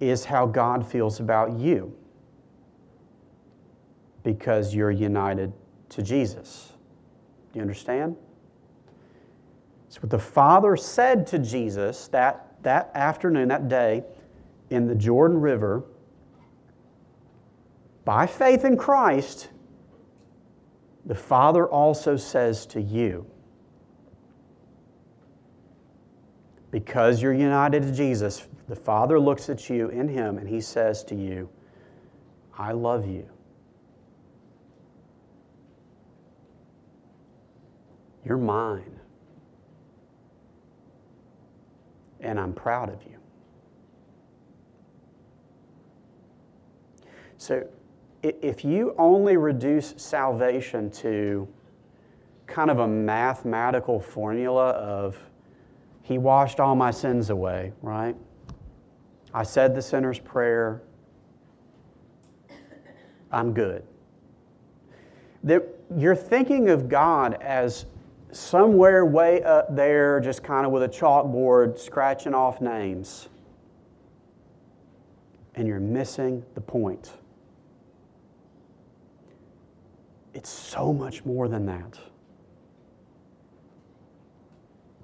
is 0.01 0.25
how 0.25 0.47
God 0.47 0.87
feels 0.87 1.21
about 1.21 1.53
you 1.59 1.95
because 4.23 4.75
you're 4.75 4.91
united 4.91 5.53
to 5.91 6.03
Jesus. 6.03 6.73
Do 7.53 7.59
you 7.59 7.63
understand? 7.63 8.17
It's 9.87 10.03
what 10.03 10.11
the 10.11 10.19
Father 10.19 10.77
said 10.77 11.27
to 11.29 11.39
Jesus 11.39 12.09
that, 12.09 12.55
that 12.63 12.91
afternoon, 12.95 13.49
that 13.49 13.69
day, 13.69 14.05
in 14.71 14.87
the 14.87 14.95
Jordan 14.95 15.41
River. 15.41 15.83
By 18.05 18.27
faith 18.27 18.65
in 18.65 18.77
Christ, 18.77 19.49
the 21.07 21.15
Father 21.15 21.67
also 21.67 22.17
says 22.17 22.67
to 22.67 22.81
you, 22.81 23.27
because 26.71 27.21
you're 27.21 27.33
united 27.33 27.83
to 27.83 27.93
Jesus, 27.93 28.47
the 28.69 28.77
Father 28.77 29.19
looks 29.19 29.49
at 29.49 29.69
you 29.69 29.89
in 29.89 30.09
Him 30.09 30.39
and 30.39 30.49
He 30.49 30.61
says 30.61 31.03
to 31.05 31.15
you, 31.15 31.49
I 32.57 32.73
love 32.73 33.07
you. 33.07 33.29
You're 38.25 38.37
mine. 38.37 39.01
And 42.21 42.39
I'm 42.39 42.53
proud 42.53 42.91
of 42.91 43.03
you. 43.05 43.17
So, 47.39 47.67
if 48.23 48.65
you 48.65 48.95
only 48.99 49.37
reduce 49.37 49.95
salvation 49.97 50.91
to 50.91 51.49
kind 52.47 52.71
of 52.71 52.81
a 52.81 52.89
mathematical 52.89 54.01
formula 54.01 54.71
of, 54.71 55.17
He 56.03 56.19
washed 56.19 56.61
all 56.61 56.75
my 56.75 56.91
sins 56.91 57.31
away, 57.31 57.73
right? 57.83 58.17
I 59.33 59.45
said 59.45 59.75
the 59.75 59.83
sinner's 59.83 60.19
prayer, 60.19 60.83
I'm 63.31 63.55
good. 63.55 63.85
That 65.45 65.63
you're 65.97 66.17
thinking 66.17 66.69
of 66.69 66.89
God 66.89 67.39
as 67.41 67.87
somewhere 68.33 69.07
way 69.07 69.43
up 69.43 69.75
there, 69.75 70.21
just 70.21 70.43
kind 70.43 70.67
of 70.67 70.73
with 70.73 70.83
a 70.83 70.89
chalkboard, 70.89 71.79
scratching 71.79 72.35
off 72.35 72.61
names. 72.61 73.29
And 75.55 75.67
you're 75.67 75.81
missing 75.81 76.45
the 76.55 76.61
point. 76.61 77.13
It's 80.35 80.51
so 80.51 80.93
much 80.93 81.25
more 81.25 81.49
than 81.49 81.67
that. 81.67 81.99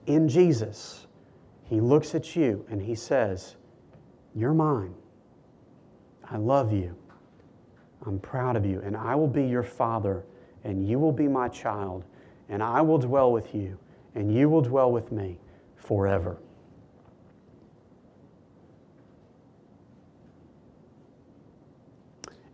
In 0.07 0.29
Jesus, 0.29 1.07
He 1.65 1.81
looks 1.81 2.15
at 2.15 2.37
you 2.37 2.65
and 2.71 2.81
He 2.81 2.95
says, 2.95 3.57
You're 4.35 4.55
mine. 4.55 4.95
I 6.31 6.37
love 6.37 6.73
you. 6.73 6.97
I'm 8.05 8.21
proud 8.21 8.57
of 8.57 8.65
you. 8.65 8.81
And 8.85 8.97
I 8.97 9.15
will 9.15 9.27
be 9.27 9.45
your 9.45 9.63
father, 9.63 10.25
and 10.65 10.89
you 10.89 10.99
will 10.99 11.13
be 11.13 11.27
my 11.27 11.49
child 11.49 12.05
and 12.49 12.63
I 12.63 12.81
will 12.81 12.99
dwell 12.99 13.33
with 13.33 13.55
you, 13.55 13.79
and 14.15 14.33
you 14.33 14.49
will 14.49 14.63
dwell 14.63 14.93
with 14.93 15.11
me 15.13 15.39
forever. 15.77 16.39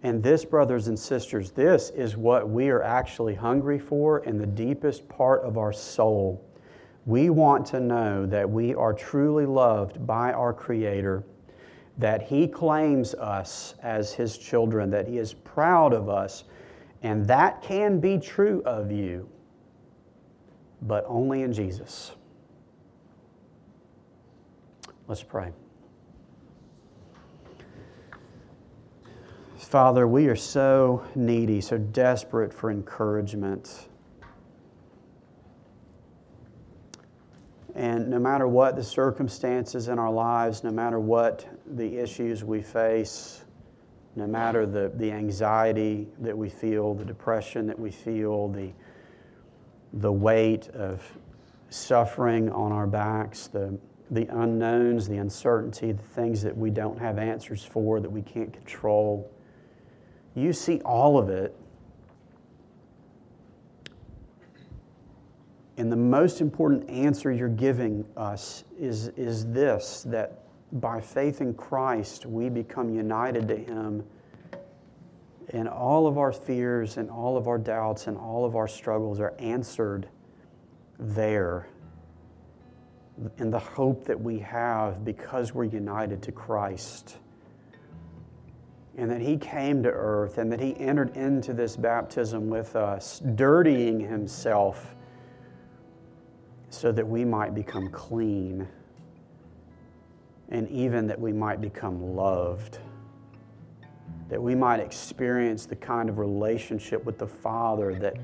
And 0.02 0.22
this, 0.22 0.44
brothers 0.44 0.88
and 0.88 0.98
sisters, 0.98 1.52
this 1.52 1.90
is 1.90 2.16
what 2.16 2.48
we 2.48 2.70
are 2.70 2.82
actually 2.82 3.34
hungry 3.34 3.78
for 3.78 4.24
in 4.24 4.38
the 4.38 4.46
deepest 4.46 5.08
part 5.08 5.42
of 5.42 5.56
our 5.56 5.72
soul. 5.72 6.44
We 7.06 7.30
want 7.30 7.66
to 7.66 7.80
know 7.80 8.26
that 8.26 8.48
we 8.48 8.74
are 8.74 8.92
truly 8.92 9.46
loved 9.46 10.04
by 10.06 10.32
our 10.32 10.52
Creator, 10.52 11.24
that 11.98 12.22
He 12.22 12.48
claims 12.48 13.14
us 13.14 13.74
as 13.82 14.12
His 14.12 14.36
children, 14.38 14.90
that 14.90 15.06
He 15.06 15.18
is 15.18 15.34
proud 15.34 15.92
of 15.92 16.08
us, 16.08 16.44
and 17.02 17.26
that 17.26 17.62
can 17.62 18.00
be 18.00 18.18
true 18.18 18.62
of 18.64 18.90
you 18.90 19.28
but 20.82 21.04
only 21.06 21.42
in 21.42 21.52
Jesus. 21.52 22.12
Let's 25.06 25.22
pray. 25.22 25.52
Father, 29.72 30.06
we 30.06 30.26
are 30.26 30.36
so 30.36 31.02
needy, 31.14 31.62
so 31.62 31.78
desperate 31.78 32.52
for 32.52 32.70
encouragement. 32.70 33.88
And 37.74 38.10
no 38.10 38.18
matter 38.18 38.46
what 38.46 38.76
the 38.76 38.84
circumstances 38.84 39.88
in 39.88 39.98
our 39.98 40.12
lives, 40.12 40.62
no 40.62 40.70
matter 40.70 41.00
what 41.00 41.46
the 41.66 41.96
issues 41.96 42.44
we 42.44 42.60
face, 42.60 43.46
no 44.14 44.26
matter 44.26 44.66
the, 44.66 44.92
the 44.96 45.10
anxiety 45.10 46.06
that 46.18 46.36
we 46.36 46.50
feel, 46.50 46.92
the 46.92 47.06
depression 47.06 47.66
that 47.66 47.78
we 47.78 47.90
feel, 47.90 48.48
the 48.48 48.72
the 49.94 50.12
weight 50.12 50.68
of 50.74 51.02
suffering 51.70 52.52
on 52.52 52.72
our 52.72 52.86
backs, 52.86 53.46
the, 53.46 53.78
the 54.10 54.26
unknowns, 54.38 55.08
the 55.08 55.16
uncertainty, 55.16 55.92
the 55.92 56.02
things 56.02 56.42
that 56.42 56.54
we 56.54 56.68
don't 56.68 56.98
have 56.98 57.16
answers 57.16 57.64
for, 57.64 58.00
that 58.00 58.10
we 58.10 58.20
can't 58.20 58.52
control. 58.52 59.32
You 60.34 60.52
see 60.52 60.80
all 60.80 61.18
of 61.18 61.28
it. 61.28 61.54
And 65.76 65.90
the 65.90 65.96
most 65.96 66.40
important 66.40 66.88
answer 66.88 67.32
you're 67.32 67.48
giving 67.48 68.04
us 68.16 68.64
is, 68.78 69.08
is 69.08 69.46
this 69.46 70.02
that 70.06 70.44
by 70.72 71.00
faith 71.00 71.40
in 71.40 71.54
Christ, 71.54 72.24
we 72.24 72.48
become 72.48 72.94
united 72.94 73.48
to 73.48 73.56
Him 73.56 74.04
and 75.50 75.68
all 75.68 76.06
of 76.06 76.18
our 76.18 76.32
fears 76.32 76.96
and 76.96 77.10
all 77.10 77.36
of 77.36 77.46
our 77.46 77.58
doubts 77.58 78.06
and 78.06 78.16
all 78.16 78.44
of 78.44 78.56
our 78.56 78.68
struggles 78.68 79.20
are 79.20 79.34
answered 79.38 80.08
there 80.98 81.68
in 83.38 83.50
the 83.50 83.58
hope 83.58 84.04
that 84.04 84.18
we 84.18 84.38
have 84.38 85.04
because 85.04 85.52
we're 85.52 85.64
united 85.64 86.22
to 86.22 86.32
Christ. 86.32 87.18
And 88.96 89.10
that 89.10 89.20
He 89.20 89.36
came 89.36 89.82
to 89.82 89.90
earth 89.90 90.38
and 90.38 90.52
that 90.52 90.60
He 90.60 90.78
entered 90.78 91.16
into 91.16 91.52
this 91.52 91.76
baptism 91.76 92.48
with 92.48 92.76
us, 92.76 93.20
dirtying 93.34 94.00
Himself 94.00 94.94
so 96.70 96.92
that 96.92 97.06
we 97.06 97.24
might 97.24 97.54
become 97.54 97.90
clean 97.90 98.68
and 100.48 100.68
even 100.70 101.06
that 101.06 101.20
we 101.20 101.32
might 101.32 101.60
become 101.60 102.14
loved 102.14 102.78
that 104.32 104.42
we 104.42 104.54
might 104.54 104.80
experience 104.80 105.66
the 105.66 105.76
kind 105.76 106.08
of 106.08 106.16
relationship 106.16 107.04
with 107.04 107.18
the 107.18 107.26
Father 107.26 107.94
that, 107.96 108.16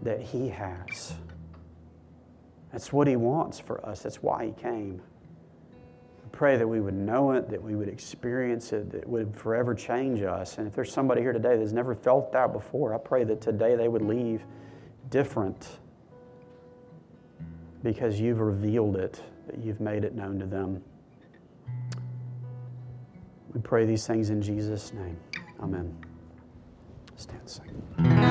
that 0.00 0.20
He 0.20 0.48
has. 0.48 1.12
That's 2.70 2.92
what 2.92 3.08
He 3.08 3.16
wants 3.16 3.58
for 3.58 3.84
us. 3.84 4.02
That's 4.02 4.22
why 4.22 4.46
He 4.46 4.52
came. 4.52 5.02
Pray 6.32 6.56
that 6.56 6.68
we 6.68 6.80
would 6.80 6.94
know 6.94 7.32
it, 7.32 7.48
that 7.50 7.62
we 7.62 7.74
would 7.74 7.88
experience 7.88 8.72
it, 8.72 8.90
that 8.90 8.98
it 8.98 9.08
would 9.08 9.34
forever 9.34 9.74
change 9.74 10.22
us. 10.22 10.58
And 10.58 10.66
if 10.66 10.74
there's 10.74 10.92
somebody 10.92 11.20
here 11.20 11.32
today 11.32 11.56
that's 11.56 11.72
never 11.72 11.94
felt 11.94 12.32
that 12.32 12.52
before, 12.52 12.94
I 12.94 12.98
pray 12.98 13.24
that 13.24 13.40
today 13.40 13.74
they 13.74 13.88
would 13.88 14.02
leave 14.02 14.44
different 15.10 15.78
because 17.82 18.20
you've 18.20 18.40
revealed 18.40 18.96
it, 18.96 19.22
that 19.46 19.58
you've 19.58 19.80
made 19.80 20.04
it 20.04 20.14
known 20.14 20.38
to 20.38 20.46
them. 20.46 20.82
We 23.54 23.60
pray 23.60 23.86
these 23.86 24.06
things 24.06 24.30
in 24.30 24.42
Jesus' 24.42 24.92
name. 24.92 25.16
Amen. 25.60 25.96
Stand 27.16 27.48
second. 27.48 28.27